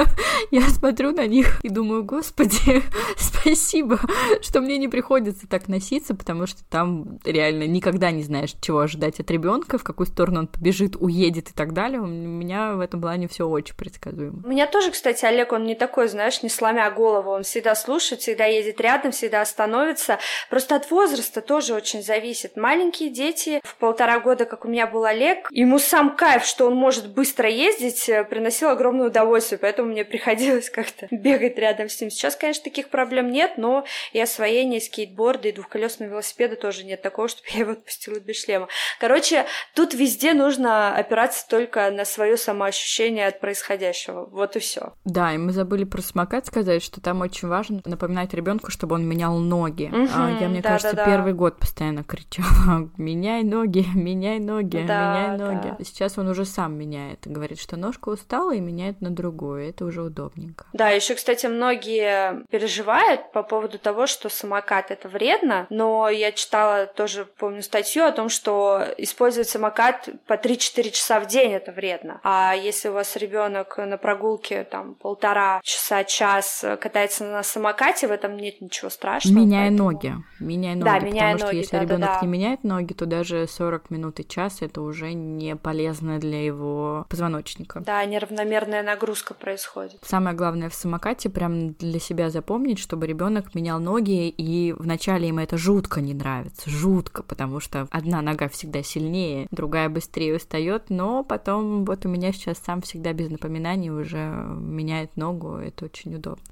я 0.50 0.62
смотрю 0.68 1.10
на 1.12 1.26
них 1.26 1.60
и 1.64 1.68
думаю, 1.68 2.04
господи, 2.04 2.82
спасибо, 3.16 3.98
что 4.42 4.60
мне 4.60 4.78
не 4.78 4.88
приходится 4.88 5.48
так 5.48 5.66
носиться, 5.68 6.14
потому 6.14 6.46
что 6.46 6.62
там 6.70 7.18
реально 7.24 7.66
никогда 7.66 8.10
не 8.12 8.22
знаешь, 8.22 8.54
чего 8.60 8.80
ожидать 8.80 9.18
от 9.18 9.30
ребенка, 9.30 9.76
в 9.76 9.82
какую 9.84 10.06
сторону 10.06 10.40
он 10.40 10.46
побежит, 10.46 10.96
уедет 10.98 11.50
и 11.50 11.52
так 11.52 11.72
далее. 11.72 12.00
У 12.00 12.06
меня 12.06 12.74
в 12.74 12.80
этом 12.80 13.00
плане 13.00 13.26
все 13.26 13.48
очень 13.48 13.74
предсказуемо. 13.84 14.40
У 14.44 14.48
меня 14.48 14.66
тоже, 14.66 14.90
кстати, 14.90 15.24
Олег, 15.26 15.52
он 15.52 15.64
не 15.64 15.74
такой, 15.74 16.08
знаешь, 16.08 16.42
не 16.42 16.48
сломя 16.48 16.90
голову, 16.90 17.30
он 17.30 17.42
всегда 17.42 17.74
слушает, 17.74 18.22
всегда 18.22 18.46
едет 18.46 18.80
рядом, 18.80 19.12
всегда 19.12 19.42
остановится. 19.42 20.18
Просто 20.48 20.76
от 20.76 20.90
возраста 20.90 21.42
тоже 21.42 21.74
очень 21.74 22.02
зависит. 22.02 22.56
Маленькие 22.56 23.10
дети 23.10 23.60
в 23.62 23.76
полтора 23.76 24.20
года, 24.20 24.46
как 24.46 24.64
у 24.64 24.68
меня 24.68 24.86
был 24.86 25.04
Олег, 25.04 25.48
ему 25.50 25.78
сам 25.78 26.16
кайф, 26.16 26.44
что 26.44 26.66
он 26.66 26.74
может 26.74 27.12
быстро 27.12 27.48
ездить, 27.48 28.08
э, 28.08 28.24
приносил 28.24 28.70
огромное 28.70 29.08
удовольствие, 29.08 29.58
поэтому 29.58 29.90
мне 29.90 30.04
приходилось 30.04 30.70
как-то 30.78 31.06
бегать 31.10 31.58
рядом 31.58 31.88
с 31.90 32.00
ним. 32.00 32.10
Сейчас, 32.10 32.36
конечно, 32.36 32.64
таких 32.64 32.88
проблем 32.88 33.30
нет, 33.30 33.58
но 33.58 33.84
и 34.12 34.20
освоение 34.20 34.80
скейтборда 34.80 35.48
и 35.48 35.52
двухколесного 35.52 36.10
велосипеда 36.10 36.56
тоже 36.56 36.84
нет 36.84 37.02
такого, 37.02 37.28
чтобы 37.34 37.48
я 37.52 37.60
его 37.60 37.72
отпустила 37.72 38.18
без 38.18 38.42
шлема. 38.42 38.68
Короче, 38.98 39.44
тут 39.74 39.92
везде 39.92 40.32
нужно 40.32 40.96
опираться 40.96 41.46
только 41.48 41.90
на 41.90 42.06
свое 42.06 42.38
самоощущение 42.38 43.26
от 43.26 43.40
происходящего 43.40 43.73
происходящего. 43.74 44.28
Вот 44.30 44.56
и 44.56 44.58
все. 44.58 44.92
Да, 45.04 45.32
и 45.34 45.38
мы 45.38 45.52
забыли 45.52 45.84
про 45.84 46.00
самокат 46.00 46.46
сказать, 46.46 46.82
что 46.82 47.00
там 47.00 47.20
очень 47.20 47.48
важно 47.48 47.80
напоминать 47.84 48.34
ребенку, 48.34 48.70
чтобы 48.70 48.94
он 48.94 49.06
менял 49.06 49.36
ноги. 49.38 49.90
Угу, 49.92 50.08
а 50.14 50.30
я, 50.40 50.48
мне 50.48 50.60
да, 50.60 50.70
кажется, 50.70 50.96
да, 50.96 51.04
да. 51.04 51.10
первый 51.10 51.32
год 51.32 51.58
постоянно 51.58 52.04
кричала: 52.04 52.88
меняй 52.96 53.42
ноги, 53.42 53.84
меняй 53.94 54.38
ноги, 54.38 54.84
да, 54.86 55.36
меняй 55.36 55.38
ноги. 55.38 55.74
Да. 55.78 55.84
Сейчас 55.84 56.18
он 56.18 56.28
уже 56.28 56.44
сам 56.44 56.76
меняет. 56.76 57.20
Говорит, 57.24 57.60
что 57.60 57.76
ножка 57.76 58.08
устала 58.10 58.54
и 58.54 58.60
меняет 58.60 59.00
на 59.00 59.10
другую. 59.10 59.68
Это 59.68 59.84
уже 59.84 60.02
удобненько. 60.02 60.66
Да, 60.72 60.90
еще, 60.90 61.14
кстати, 61.14 61.46
многие 61.46 62.44
переживают 62.50 63.32
по 63.32 63.42
поводу 63.42 63.78
того, 63.78 64.06
что 64.06 64.28
самокат 64.28 64.90
это 64.90 65.08
вредно, 65.08 65.66
но 65.70 66.08
я 66.08 66.32
читала 66.32 66.86
тоже, 66.86 67.26
помню, 67.38 67.62
статью 67.62 68.04
о 68.04 68.12
том, 68.12 68.28
что 68.28 68.84
использовать 68.98 69.48
самокат 69.48 70.08
по 70.26 70.34
3-4 70.34 70.90
часа 70.90 71.20
в 71.20 71.26
день 71.26 71.52
это 71.52 71.72
вредно. 71.72 72.20
А 72.22 72.54
если 72.54 72.88
у 72.88 72.92
вас 72.92 73.16
ребенок 73.16 73.63
ребенок 73.64 73.90
на 73.90 73.96
прогулке 73.96 74.64
там 74.64 74.94
полтора 74.94 75.60
часа, 75.62 76.04
час 76.04 76.64
катается 76.80 77.24
на 77.24 77.42
самокате, 77.42 78.08
в 78.08 78.10
этом 78.10 78.36
нет 78.36 78.60
ничего 78.60 78.90
страшного. 78.90 79.38
Меняя 79.38 79.70
поэтому... 79.70 79.90
ноги. 79.90 80.14
Меняя 80.40 80.74
ноги. 80.74 80.84
Да, 80.84 80.98
меняя 80.98 81.32
потому 81.32 81.38
ноги, 81.38 81.46
что 81.46 81.56
если 81.56 81.76
да, 81.76 81.82
ребенок 81.82 82.08
да, 82.08 82.14
да. 82.14 82.20
не 82.26 82.32
меняет 82.32 82.64
ноги, 82.64 82.92
то 82.92 83.06
даже 83.06 83.46
40 83.46 83.90
минут 83.90 84.20
и 84.20 84.28
час 84.28 84.62
это 84.62 84.80
уже 84.82 85.12
не 85.12 85.56
полезно 85.56 86.18
для 86.18 86.44
его 86.44 87.06
позвоночника. 87.08 87.80
Да, 87.80 88.04
неравномерная 88.04 88.82
нагрузка 88.82 89.34
происходит. 89.34 89.98
Самое 90.02 90.36
главное 90.36 90.68
в 90.68 90.74
самокате 90.74 91.30
прям 91.30 91.72
для 91.74 91.98
себя 91.98 92.30
запомнить, 92.30 92.78
чтобы 92.78 93.06
ребенок 93.06 93.54
менял 93.54 93.80
ноги, 93.80 94.28
и 94.28 94.72
вначале 94.72 95.28
им 95.28 95.38
это 95.38 95.56
жутко 95.56 96.00
не 96.00 96.14
нравится, 96.14 96.68
жутко, 96.70 97.22
потому 97.22 97.60
что 97.60 97.88
одна 97.90 98.22
нога 98.22 98.48
всегда 98.48 98.82
сильнее, 98.82 99.46
другая 99.50 99.88
быстрее 99.88 100.36
устает, 100.36 100.84
но 100.88 101.24
потом 101.24 101.84
вот 101.84 102.06
у 102.06 102.08
меня 102.08 102.32
сейчас 102.32 102.58
сам 102.58 102.82
всегда 102.82 103.12
без 103.12 103.30
напоминания 103.30 103.43
воспоминаний 103.44 103.90
уже 103.90 104.18
меняет 104.58 105.18
ногу, 105.18 105.56
это 105.56 105.84
очень 105.84 106.14
удобно. 106.14 106.42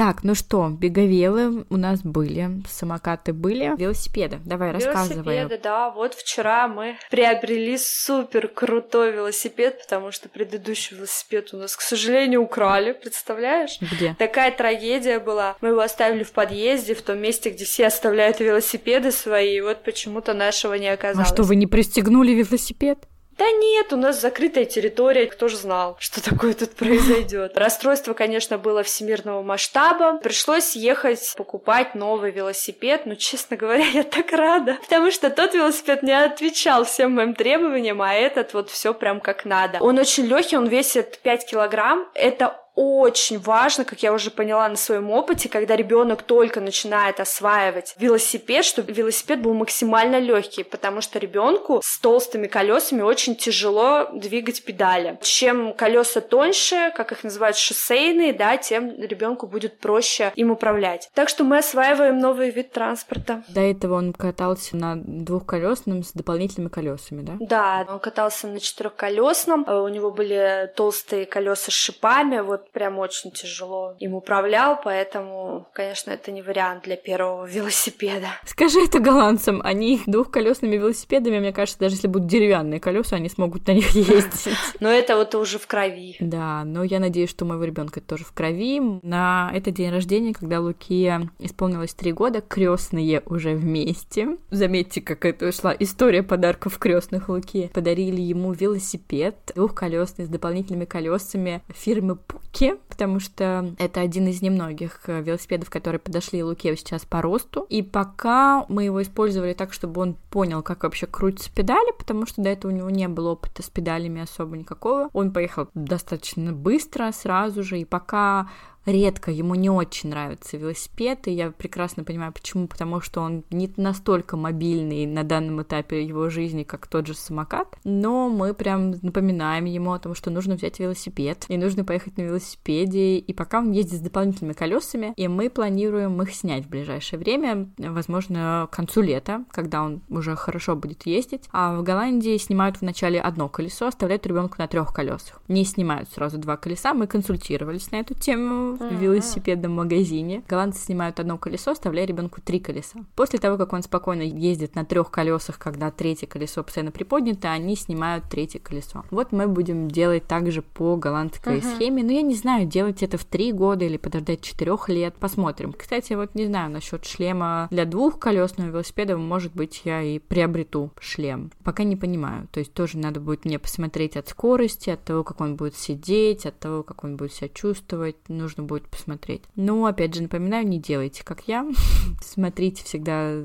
Так, 0.00 0.24
ну 0.24 0.34
что, 0.34 0.70
беговелы 0.70 1.66
у 1.68 1.76
нас 1.76 2.00
были, 2.00 2.62
самокаты 2.66 3.34
были, 3.34 3.74
велосипеды. 3.76 4.40
Давай, 4.46 4.72
рассказывай. 4.72 5.34
Велосипеды, 5.34 5.60
да. 5.62 5.90
Вот 5.90 6.14
вчера 6.14 6.68
мы 6.68 6.96
приобрели 7.10 7.76
супер 7.76 8.48
крутой 8.48 9.12
велосипед, 9.12 9.78
потому 9.78 10.10
что 10.10 10.30
предыдущий 10.30 10.96
велосипед 10.96 11.52
у 11.52 11.58
нас, 11.58 11.76
к 11.76 11.82
сожалению, 11.82 12.40
украли, 12.40 12.92
представляешь? 12.92 13.78
Где? 13.82 14.16
Такая 14.18 14.50
трагедия 14.52 15.18
была. 15.18 15.54
Мы 15.60 15.68
его 15.68 15.80
оставили 15.80 16.22
в 16.22 16.32
подъезде, 16.32 16.94
в 16.94 17.02
том 17.02 17.18
месте, 17.18 17.50
где 17.50 17.66
все 17.66 17.88
оставляют 17.88 18.40
велосипеды 18.40 19.12
свои, 19.12 19.58
и 19.58 19.60
вот 19.60 19.84
почему-то 19.84 20.32
нашего 20.32 20.72
не 20.72 20.88
оказалось. 20.88 21.30
А 21.30 21.34
что, 21.34 21.42
вы 21.42 21.56
не 21.56 21.66
пристегнули 21.66 22.32
велосипед? 22.32 23.00
Да 23.40 23.50
нет, 23.50 23.90
у 23.94 23.96
нас 23.96 24.20
закрытая 24.20 24.66
территория, 24.66 25.24
кто 25.24 25.48
же 25.48 25.56
знал, 25.56 25.96
что 25.98 26.22
такое 26.22 26.52
тут 26.52 26.74
произойдет. 26.74 27.56
Расстройство, 27.56 28.12
конечно, 28.12 28.58
было 28.58 28.82
всемирного 28.82 29.42
масштаба. 29.42 30.18
Пришлось 30.18 30.76
ехать 30.76 31.32
покупать 31.38 31.94
новый 31.94 32.32
велосипед. 32.32 33.06
Но, 33.06 33.14
честно 33.14 33.56
говоря, 33.56 33.86
я 33.86 34.02
так 34.02 34.30
рада, 34.32 34.76
потому 34.82 35.10
что 35.10 35.30
тот 35.30 35.54
велосипед 35.54 36.02
не 36.02 36.12
отвечал 36.12 36.84
всем 36.84 37.14
моим 37.14 37.34
требованиям, 37.34 38.02
а 38.02 38.12
этот 38.12 38.52
вот 38.52 38.68
все 38.68 38.92
прям 38.92 39.20
как 39.20 39.46
надо. 39.46 39.78
Он 39.80 39.98
очень 39.98 40.26
легкий, 40.26 40.58
он 40.58 40.66
весит 40.66 41.18
5 41.22 41.46
килограмм. 41.46 42.10
Это 42.12 42.60
очень 42.74 43.38
важно, 43.38 43.84
как 43.84 44.02
я 44.02 44.12
уже 44.12 44.30
поняла 44.30 44.68
на 44.68 44.76
своем 44.76 45.10
опыте, 45.10 45.48
когда 45.48 45.76
ребенок 45.76 46.22
только 46.22 46.60
начинает 46.60 47.20
осваивать 47.20 47.94
велосипед, 47.98 48.64
чтобы 48.64 48.92
велосипед 48.92 49.42
был 49.42 49.54
максимально 49.54 50.18
легкий, 50.18 50.62
потому 50.62 51.00
что 51.00 51.18
ребенку 51.18 51.80
с 51.82 51.98
толстыми 51.98 52.46
колесами 52.46 53.02
очень 53.02 53.36
тяжело 53.36 54.08
двигать 54.12 54.64
педали. 54.64 55.18
Чем 55.22 55.72
колеса 55.74 56.20
тоньше, 56.20 56.92
как 56.96 57.12
их 57.12 57.24
называют 57.24 57.56
шоссейные, 57.56 58.32
да, 58.32 58.56
тем 58.56 59.00
ребенку 59.00 59.46
будет 59.46 59.78
проще 59.78 60.32
им 60.36 60.50
управлять. 60.50 61.10
Так 61.14 61.28
что 61.28 61.44
мы 61.44 61.58
осваиваем 61.58 62.18
новый 62.18 62.50
вид 62.50 62.72
транспорта. 62.72 63.42
До 63.48 63.60
этого 63.60 63.94
он 63.94 64.12
катался 64.12 64.76
на 64.76 64.96
двухколесном 64.96 66.02
с 66.02 66.12
дополнительными 66.12 66.70
колесами, 66.70 67.22
да? 67.22 67.36
Да, 67.40 67.92
он 67.92 67.98
катался 67.98 68.46
на 68.46 68.60
четырехколесном, 68.60 69.68
у 69.68 69.88
него 69.88 70.10
были 70.10 70.72
толстые 70.76 71.26
колеса 71.26 71.70
с 71.70 71.74
шипами, 71.74 72.40
вот 72.40 72.59
прям 72.72 72.98
очень 72.98 73.30
тяжело 73.30 73.94
им 73.98 74.14
управлял, 74.14 74.78
поэтому, 74.82 75.68
конечно, 75.72 76.10
это 76.10 76.30
не 76.30 76.42
вариант 76.42 76.84
для 76.84 76.96
первого 76.96 77.44
велосипеда. 77.46 78.28
Скажи 78.46 78.84
это 78.84 78.98
голландцам, 79.00 79.60
они 79.64 80.00
двухколесными 80.06 80.76
велосипедами, 80.76 81.38
мне 81.38 81.52
кажется, 81.52 81.80
даже 81.80 81.96
если 81.96 82.08
будут 82.08 82.28
деревянные 82.28 82.80
колеса, 82.80 83.16
они 83.16 83.28
смогут 83.28 83.66
на 83.66 83.72
них 83.72 83.90
ездить. 83.90 84.54
Но 84.80 84.88
это 84.88 85.16
вот 85.16 85.34
уже 85.34 85.58
в 85.58 85.66
крови. 85.66 86.16
Да, 86.20 86.64
но 86.64 86.84
я 86.84 87.00
надеюсь, 87.00 87.30
что 87.30 87.44
у 87.44 87.48
моего 87.48 87.64
ребенка 87.64 88.00
тоже 88.00 88.24
в 88.24 88.32
крови. 88.32 88.80
На 89.02 89.50
этот 89.54 89.74
день 89.74 89.90
рождения, 89.90 90.32
когда 90.32 90.60
Луке 90.60 91.28
исполнилось 91.38 91.94
три 91.94 92.12
года, 92.12 92.40
крестные 92.40 93.22
уже 93.26 93.54
вместе. 93.54 94.36
Заметьте, 94.50 95.00
как 95.00 95.24
это 95.24 95.52
шла 95.52 95.74
история 95.78 96.22
подарков 96.22 96.78
крестных 96.78 97.28
Луки. 97.28 97.70
Подарили 97.72 98.20
ему 98.20 98.52
велосипед 98.52 99.52
двухколесный 99.54 100.24
с 100.24 100.28
дополнительными 100.28 100.84
колесами 100.84 101.62
фирмы 101.68 102.16
Пуки 102.16 102.49
Луке, 102.50 102.76
потому 102.88 103.20
что 103.20 103.74
это 103.78 104.00
один 104.00 104.26
из 104.28 104.42
немногих 104.42 105.02
э, 105.06 105.22
велосипедов, 105.22 105.70
которые 105.70 106.00
подошли 106.00 106.42
Луке 106.42 106.76
сейчас 106.76 107.04
по 107.04 107.22
росту. 107.22 107.66
И 107.68 107.82
пока 107.82 108.66
мы 108.68 108.84
его 108.84 109.02
использовали 109.02 109.52
так, 109.52 109.72
чтобы 109.72 110.00
он 110.00 110.16
понял, 110.30 110.62
как 110.62 110.82
вообще 110.82 111.06
крутятся 111.06 111.50
педали, 111.52 111.92
потому 111.96 112.26
что 112.26 112.42
до 112.42 112.50
этого 112.50 112.72
у 112.72 112.74
него 112.74 112.90
не 112.90 113.08
было 113.08 113.30
опыта 113.30 113.62
с 113.62 113.70
педалями 113.70 114.22
особо 114.22 114.56
никакого. 114.56 115.08
Он 115.12 115.32
поехал 115.32 115.68
достаточно 115.74 116.52
быстро, 116.52 117.12
сразу 117.12 117.62
же, 117.62 117.78
и 117.78 117.84
пока 117.84 118.48
редко, 118.86 119.30
ему 119.30 119.54
не 119.54 119.70
очень 119.70 120.10
нравится 120.10 120.56
велосипед, 120.56 121.28
и 121.28 121.32
я 121.32 121.50
прекрасно 121.50 122.04
понимаю, 122.04 122.32
почему, 122.32 122.66
потому 122.66 123.00
что 123.00 123.20
он 123.20 123.44
не 123.50 123.72
настолько 123.76 124.36
мобильный 124.36 125.06
на 125.06 125.22
данном 125.22 125.62
этапе 125.62 126.04
его 126.04 126.28
жизни, 126.30 126.62
как 126.62 126.86
тот 126.86 127.06
же 127.06 127.14
самокат, 127.14 127.76
но 127.84 128.28
мы 128.28 128.54
прям 128.54 128.92
напоминаем 129.02 129.64
ему 129.64 129.92
о 129.92 129.98
том, 129.98 130.14
что 130.14 130.30
нужно 130.30 130.54
взять 130.54 130.78
велосипед, 130.78 131.44
и 131.48 131.56
нужно 131.56 131.84
поехать 131.84 132.16
на 132.16 132.22
велосипеде, 132.22 133.18
и 133.18 133.32
пока 133.32 133.58
он 133.58 133.72
ездит 133.72 134.00
с 134.00 134.02
дополнительными 134.02 134.54
колесами, 134.54 135.12
и 135.16 135.28
мы 135.28 135.50
планируем 135.50 136.20
их 136.22 136.34
снять 136.34 136.64
в 136.64 136.68
ближайшее 136.68 137.18
время, 137.18 137.68
возможно, 137.78 138.68
к 138.70 138.76
концу 138.76 139.02
лета, 139.02 139.44
когда 139.50 139.82
он 139.82 140.02
уже 140.08 140.36
хорошо 140.36 140.76
будет 140.76 141.06
ездить, 141.06 141.48
а 141.52 141.76
в 141.76 141.82
Голландии 141.82 142.36
снимают 142.38 142.80
вначале 142.80 143.20
одно 143.20 143.48
колесо, 143.48 143.86
оставляют 143.86 144.26
ребенка 144.26 144.56
на 144.58 144.68
трех 144.68 144.92
колесах, 144.92 145.40
не 145.48 145.64
снимают 145.64 146.08
сразу 146.10 146.38
два 146.38 146.56
колеса, 146.56 146.94
мы 146.94 147.06
консультировались 147.06 147.90
на 147.90 147.96
эту 147.96 148.14
тему 148.14 148.69
в 148.76 148.92
велосипедном 148.94 149.72
магазине. 149.72 150.42
Голландцы 150.48 150.84
снимают 150.84 151.20
одно 151.20 151.38
колесо, 151.38 151.72
оставляя 151.72 152.06
ребенку 152.06 152.40
три 152.40 152.60
колеса. 152.60 153.00
После 153.14 153.38
того, 153.38 153.56
как 153.56 153.72
он 153.72 153.82
спокойно 153.82 154.22
ездит 154.22 154.74
на 154.74 154.84
трех 154.84 155.10
колесах, 155.10 155.58
когда 155.58 155.90
третье 155.90 156.26
колесо 156.26 156.62
постоянно 156.62 156.92
приподнято, 156.92 157.50
они 157.50 157.76
снимают 157.76 158.24
третье 158.30 158.58
колесо. 158.58 159.04
Вот 159.10 159.32
мы 159.32 159.48
будем 159.48 159.88
делать 159.88 160.26
также 160.26 160.62
по 160.62 160.96
голландской 160.96 161.58
uh-huh. 161.58 161.76
схеме. 161.76 162.02
Но 162.02 162.12
я 162.12 162.22
не 162.22 162.34
знаю, 162.34 162.66
делать 162.66 163.02
это 163.02 163.18
в 163.18 163.24
три 163.24 163.52
года 163.52 163.84
или 163.84 163.96
подождать 163.96 164.40
четырех 164.42 164.88
лет. 164.88 165.14
Посмотрим. 165.14 165.72
Кстати, 165.72 166.14
вот 166.14 166.34
не 166.34 166.46
знаю 166.46 166.70
насчет 166.70 167.04
шлема 167.04 167.68
для 167.70 167.84
двухколесного 167.84 168.68
велосипеда. 168.68 169.16
Может 169.16 169.54
быть, 169.54 169.82
я 169.84 170.02
и 170.02 170.18
приобрету 170.18 170.90
шлем. 170.98 171.50
Пока 171.64 171.84
не 171.84 171.96
понимаю. 171.96 172.48
То 172.52 172.60
есть 172.60 172.72
тоже 172.72 172.98
надо 172.98 173.20
будет 173.20 173.44
мне 173.44 173.58
посмотреть 173.58 174.16
от 174.16 174.28
скорости, 174.28 174.90
от 174.90 175.04
того, 175.04 175.24
как 175.24 175.40
он 175.40 175.56
будет 175.56 175.76
сидеть, 175.76 176.46
от 176.46 176.58
того, 176.58 176.82
как 176.82 177.04
он 177.04 177.16
будет 177.16 177.32
себя 177.32 177.48
чувствовать. 177.48 178.16
Нужно 178.28 178.59
нужно 178.60 178.62
будет 178.62 178.88
посмотреть. 178.88 179.42
Но, 179.56 179.84
опять 179.86 180.14
же, 180.14 180.22
напоминаю, 180.22 180.66
не 180.66 180.78
делайте, 180.78 181.24
как 181.24 181.48
я. 181.48 181.66
Смотрите 182.22 182.84
всегда 182.84 183.42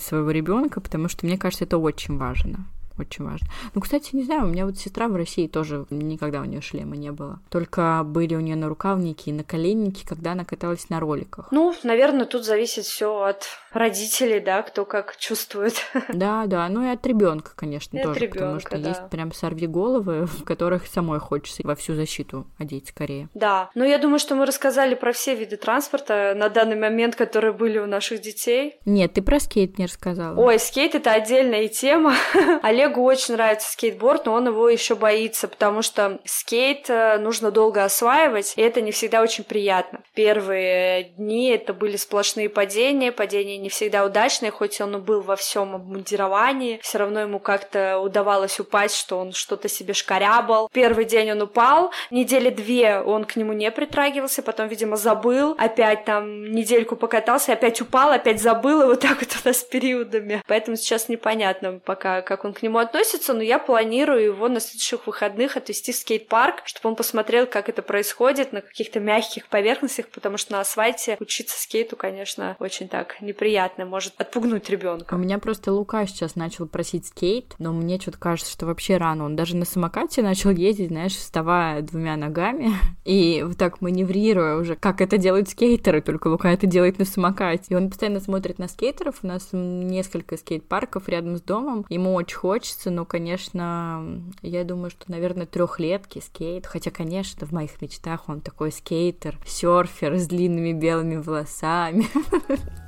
своего 0.00 0.30
ребенка, 0.30 0.80
потому 0.80 1.08
что 1.08 1.26
мне 1.26 1.38
кажется, 1.38 1.64
это 1.64 1.78
очень 1.78 2.16
важно 2.16 2.66
очень 2.98 3.24
важно. 3.24 3.46
Ну, 3.74 3.80
кстати, 3.80 4.14
не 4.14 4.24
знаю, 4.24 4.44
у 4.44 4.48
меня 4.48 4.66
вот 4.66 4.78
сестра 4.78 5.08
в 5.08 5.16
России 5.16 5.46
тоже 5.46 5.86
никогда 5.90 6.40
у 6.40 6.44
нее 6.44 6.60
шлема 6.60 6.96
не 6.96 7.10
было. 7.12 7.40
Только 7.50 8.02
были 8.04 8.34
у 8.34 8.40
нее 8.40 8.56
на 8.56 8.68
рукавники 8.68 9.28
и 9.28 9.32
на 9.32 9.44
коленники, 9.44 10.04
когда 10.06 10.32
она 10.32 10.44
каталась 10.44 10.88
на 10.90 11.00
роликах. 11.00 11.48
Ну, 11.50 11.74
наверное, 11.82 12.26
тут 12.26 12.44
зависит 12.44 12.84
все 12.84 13.22
от 13.22 13.44
родителей, 13.72 14.40
да, 14.40 14.62
кто 14.62 14.84
как 14.84 15.16
чувствует. 15.16 15.74
Да, 16.14 16.46
да, 16.46 16.68
ну 16.68 16.84
и 16.84 16.88
от 16.88 17.04
ребенка, 17.06 17.52
конечно, 17.56 17.98
и 17.98 18.02
тоже, 18.02 18.20
ребенка, 18.20 18.38
потому 18.38 18.60
что 18.60 18.78
да. 18.78 18.88
есть 18.88 19.10
прям 19.10 19.32
сорви 19.32 19.66
головы, 19.66 20.26
в 20.26 20.44
которых 20.44 20.86
самой 20.86 21.18
хочется 21.18 21.62
во 21.64 21.74
всю 21.74 21.94
защиту 21.94 22.46
одеть 22.58 22.88
скорее. 22.88 23.28
Да, 23.34 23.70
ну 23.74 23.84
я 23.84 23.98
думаю, 23.98 24.18
что 24.18 24.34
мы 24.34 24.46
рассказали 24.46 24.94
про 24.94 25.12
все 25.12 25.34
виды 25.34 25.56
транспорта 25.56 26.34
на 26.36 26.48
данный 26.48 26.76
момент, 26.76 27.16
которые 27.16 27.52
были 27.52 27.78
у 27.78 27.86
наших 27.86 28.20
детей. 28.20 28.76
Нет, 28.84 29.14
ты 29.14 29.22
про 29.22 29.40
скейт 29.40 29.78
не 29.78 29.86
рассказала. 29.86 30.38
Ой, 30.38 30.58
скейт 30.58 30.94
это 30.94 31.12
отдельная 31.12 31.68
тема. 31.68 32.14
Олегу 32.84 33.02
очень 33.02 33.34
нравится 33.34 33.72
скейтборд, 33.72 34.26
но 34.26 34.34
он 34.34 34.48
его 34.48 34.68
еще 34.68 34.94
боится, 34.94 35.48
потому 35.48 35.82
что 35.82 36.18
скейт 36.24 36.90
э, 36.90 37.18
нужно 37.18 37.50
долго 37.50 37.82
осваивать, 37.82 38.52
и 38.56 38.62
это 38.62 38.80
не 38.80 38.92
всегда 38.92 39.22
очень 39.22 39.44
приятно. 39.44 40.00
Первые 40.14 41.04
дни 41.16 41.48
это 41.48 41.72
были 41.72 41.96
сплошные 41.96 42.48
падения, 42.48 43.10
падения 43.10 43.56
не 43.56 43.68
всегда 43.68 44.04
удачные, 44.04 44.50
хоть 44.50 44.80
он 44.80 45.02
был 45.02 45.22
во 45.22 45.36
всем 45.36 45.74
обмундировании, 45.74 46.78
все 46.82 46.98
равно 46.98 47.20
ему 47.20 47.38
как-то 47.38 47.98
удавалось 47.98 48.60
упасть, 48.60 48.96
что 48.96 49.18
он 49.18 49.32
что-то 49.32 49.68
себе 49.68 49.94
шкарябал. 49.94 50.68
Первый 50.72 51.06
день 51.06 51.32
он 51.32 51.42
упал, 51.42 51.90
недели 52.10 52.50
две 52.50 53.00
он 53.00 53.24
к 53.24 53.36
нему 53.36 53.52
не 53.54 53.70
притрагивался, 53.70 54.42
потом, 54.42 54.68
видимо, 54.68 54.96
забыл, 54.96 55.56
опять 55.58 56.04
там 56.04 56.50
недельку 56.52 56.96
покатался, 56.96 57.54
опять 57.54 57.80
упал, 57.80 58.10
опять 58.10 58.42
забыл, 58.42 58.82
и 58.82 58.86
вот 58.86 59.00
так 59.00 59.20
вот 59.20 59.30
у 59.42 59.48
нас 59.48 59.62
периодами. 59.62 60.42
Поэтому 60.46 60.76
сейчас 60.76 61.08
непонятно 61.08 61.80
пока, 61.84 62.20
как 62.20 62.44
он 62.44 62.52
к 62.52 62.62
нему 62.62 62.73
относится, 62.78 63.34
но 63.34 63.42
я 63.42 63.58
планирую 63.58 64.22
его 64.22 64.48
на 64.48 64.60
следующих 64.60 65.06
выходных 65.06 65.56
отвезти 65.56 65.92
в 65.92 65.96
скейт-парк, 65.96 66.62
чтобы 66.64 66.90
он 66.90 66.96
посмотрел, 66.96 67.46
как 67.46 67.68
это 67.68 67.82
происходит 67.82 68.52
на 68.52 68.60
каких-то 68.60 69.00
мягких 69.00 69.46
поверхностях, 69.48 70.08
потому 70.08 70.36
что 70.36 70.52
на 70.52 70.60
асфальте 70.60 71.16
учиться 71.20 71.60
скейту, 71.60 71.96
конечно, 71.96 72.56
очень 72.58 72.88
так 72.88 73.20
неприятно 73.20 73.84
может 73.84 74.14
отпугнуть 74.18 74.68
ребенка. 74.70 75.14
У 75.14 75.18
меня 75.18 75.38
просто 75.38 75.72
Лука 75.72 76.06
сейчас 76.06 76.36
начал 76.36 76.66
просить 76.66 77.06
скейт, 77.06 77.54
но 77.58 77.72
мне 77.72 78.00
что-то 78.00 78.18
кажется, 78.18 78.52
что 78.52 78.66
вообще 78.66 78.96
рано. 78.96 79.24
Он 79.24 79.36
даже 79.36 79.56
на 79.56 79.64
самокате 79.64 80.22
начал 80.22 80.50
ездить, 80.50 80.88
знаешь, 80.88 81.14
вставая 81.14 81.82
двумя 81.82 82.16
ногами 82.16 82.72
и 83.04 83.42
вот 83.46 83.58
так 83.58 83.80
маневрируя 83.80 84.56
уже, 84.56 84.76
как 84.76 85.00
это 85.00 85.18
делают 85.18 85.48
скейтеры, 85.48 86.00
только 86.02 86.28
Лука 86.28 86.52
это 86.52 86.66
делает 86.66 86.98
на 86.98 87.04
самокате. 87.04 87.64
И 87.68 87.74
он 87.74 87.88
постоянно 87.88 88.20
смотрит 88.20 88.58
на 88.58 88.68
скейтеров. 88.68 89.20
У 89.22 89.26
нас 89.26 89.48
несколько 89.52 90.36
скейт-парков 90.36 91.08
рядом 91.08 91.36
с 91.36 91.40
домом. 91.40 91.84
Ему 91.88 92.14
очень 92.14 92.36
хочется, 92.36 92.63
но, 92.90 93.04
конечно, 93.04 94.22
я 94.42 94.64
думаю, 94.64 94.90
что, 94.90 95.10
наверное, 95.10 95.46
трехлетки 95.46 96.20
скейт. 96.20 96.66
Хотя, 96.66 96.90
конечно, 96.90 97.46
в 97.46 97.52
моих 97.52 97.80
мечтах 97.80 98.28
он 98.28 98.40
такой 98.40 98.72
скейтер, 98.72 99.38
серфер 99.46 100.16
с 100.16 100.26
длинными 100.26 100.72
белыми 100.72 101.16
волосами. 101.16 102.06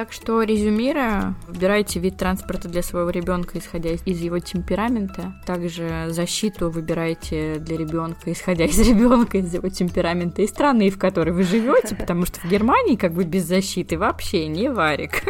Так 0.00 0.14
что, 0.14 0.42
резюмируя, 0.42 1.34
выбирайте 1.46 2.00
вид 2.00 2.16
транспорта 2.16 2.70
для 2.70 2.82
своего 2.82 3.10
ребенка, 3.10 3.58
исходя 3.58 3.90
из 3.90 4.18
его 4.18 4.38
темперамента. 4.38 5.34
Также 5.44 6.06
защиту 6.08 6.70
выбирайте 6.70 7.56
для 7.56 7.76
ребенка, 7.76 8.32
исходя 8.32 8.64
из 8.64 8.78
ребенка, 8.78 9.36
из 9.36 9.52
его 9.52 9.68
темперамента 9.68 10.40
и 10.40 10.46
страны, 10.46 10.88
в 10.88 10.98
которой 10.98 11.32
вы 11.32 11.42
живете, 11.42 11.94
потому 11.96 12.24
что 12.24 12.40
в 12.40 12.46
Германии 12.46 12.96
как 12.96 13.12
бы 13.12 13.24
без 13.24 13.44
защиты 13.44 13.98
вообще 13.98 14.46
не 14.46 14.70
варик. 14.70 15.22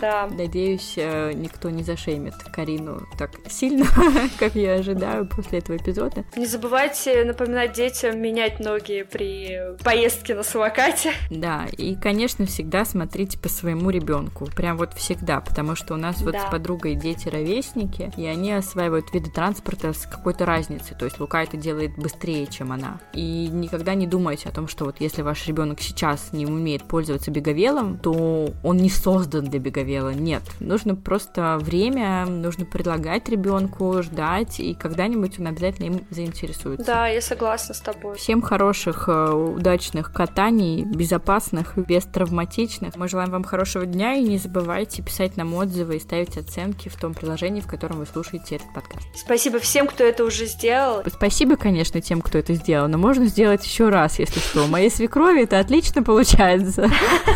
Да. 0.00 0.28
Надеюсь, 0.30 0.94
э, 0.96 1.32
никто 1.34 1.68
не 1.68 1.82
зашеймит 1.82 2.34
Карину 2.52 3.02
так 3.18 3.32
сильно, 3.48 3.84
как 4.38 4.54
я 4.54 4.74
ожидаю 4.74 5.26
после 5.26 5.58
этого 5.58 5.76
эпизода. 5.76 6.24
Не 6.36 6.46
забывайте 6.46 7.24
напоминать 7.24 7.72
детям 7.72 8.18
менять 8.18 8.60
ноги 8.60 9.04
при 9.10 9.76
поездке 9.82 10.34
на 10.34 10.42
самокате. 10.42 11.12
Да, 11.28 11.66
и, 11.76 11.96
конечно, 11.96 12.46
всегда 12.46 12.84
смотрите 12.84 13.38
по 13.38 13.48
своему 13.48 13.79
ребенку. 13.88 14.46
Прям 14.54 14.76
вот 14.76 14.92
всегда, 14.94 15.40
потому 15.40 15.74
что 15.74 15.94
у 15.94 15.96
нас 15.96 16.20
вот 16.20 16.32
Да. 16.32 16.46
с 16.46 16.50
подругой 16.50 16.94
дети 16.96 17.28
ровесники, 17.28 18.12
и 18.16 18.26
они 18.26 18.52
осваивают 18.52 19.14
виды 19.14 19.30
транспорта 19.30 19.92
с 19.94 20.04
какой-то 20.06 20.44
разницей. 20.44 20.96
То 20.98 21.06
есть 21.06 21.18
Лука 21.20 21.42
это 21.42 21.56
делает 21.56 21.96
быстрее, 21.96 22.46
чем 22.46 22.72
она. 22.72 22.98
И 23.14 23.48
никогда 23.48 23.94
не 23.94 24.06
думайте 24.06 24.48
о 24.48 24.52
том, 24.52 24.68
что 24.68 24.84
вот 24.84 24.96
если 25.00 25.22
ваш 25.22 25.46
ребенок 25.46 25.80
сейчас 25.80 26.32
не 26.32 26.44
умеет 26.46 26.84
пользоваться 26.84 27.30
беговелом, 27.30 27.98
то 27.98 28.52
он 28.62 28.76
не 28.76 28.90
создан 28.90 29.44
для 29.44 29.60
беговела. 29.60 30.10
Нет. 30.10 30.42
Нужно 30.58 30.94
просто 30.96 31.56
время, 31.60 32.26
нужно 32.26 32.64
предлагать 32.66 33.28
ребенку, 33.28 34.02
ждать, 34.02 34.58
и 34.60 34.74
когда-нибудь 34.74 35.38
он 35.38 35.46
обязательно 35.46 35.86
им 35.86 36.00
заинтересуется. 36.10 36.84
Да, 36.84 37.06
я 37.06 37.20
согласна 37.20 37.74
с 37.74 37.80
тобой. 37.80 38.16
Всем 38.16 38.42
хороших, 38.42 39.08
э, 39.08 39.30
удачных 39.32 40.12
катаний, 40.12 40.82
безопасных, 40.84 41.76
без 41.76 42.04
травматичных. 42.04 42.96
Мы 42.96 43.08
желаем 43.08 43.30
вам 43.30 43.44
хорошего 43.60 43.84
дня 43.84 44.14
и 44.14 44.22
не 44.22 44.38
забывайте 44.38 45.02
писать 45.02 45.36
нам 45.36 45.52
отзывы 45.52 45.96
и 45.96 46.00
ставить 46.00 46.38
оценки 46.38 46.88
в 46.88 46.96
том 46.96 47.12
приложении, 47.12 47.60
в 47.60 47.66
котором 47.66 47.98
вы 47.98 48.06
слушаете 48.06 48.56
этот 48.56 48.72
подкаст. 48.72 49.06
Спасибо 49.14 49.58
всем, 49.58 49.86
кто 49.86 50.02
это 50.02 50.24
уже 50.24 50.46
сделал. 50.46 51.02
Спасибо, 51.06 51.56
конечно, 51.56 52.00
тем, 52.00 52.22
кто 52.22 52.38
это 52.38 52.54
сделал, 52.54 52.88
но 52.88 52.96
можно 52.96 53.26
сделать 53.26 53.62
еще 53.66 53.90
раз, 53.90 54.18
если 54.18 54.40
что. 54.40 54.64
У 54.64 54.66
моей 54.66 54.90
свекрови 54.90 55.42
это 55.42 55.58
отлично 55.58 56.02
получается. 56.02 56.90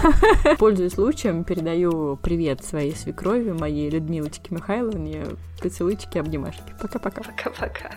Пользуясь 0.58 0.94
случаем, 0.94 1.44
передаю 1.44 2.16
привет 2.16 2.64
своей 2.64 2.96
свекрови, 2.96 3.50
моей 3.50 3.90
Людмилочке 3.90 4.46
Михайловне. 4.48 5.26
Поцелуйчики, 5.60 6.16
обнимашки. 6.16 6.72
Пока-пока. 6.80 7.22
Пока-пока. 7.22 7.90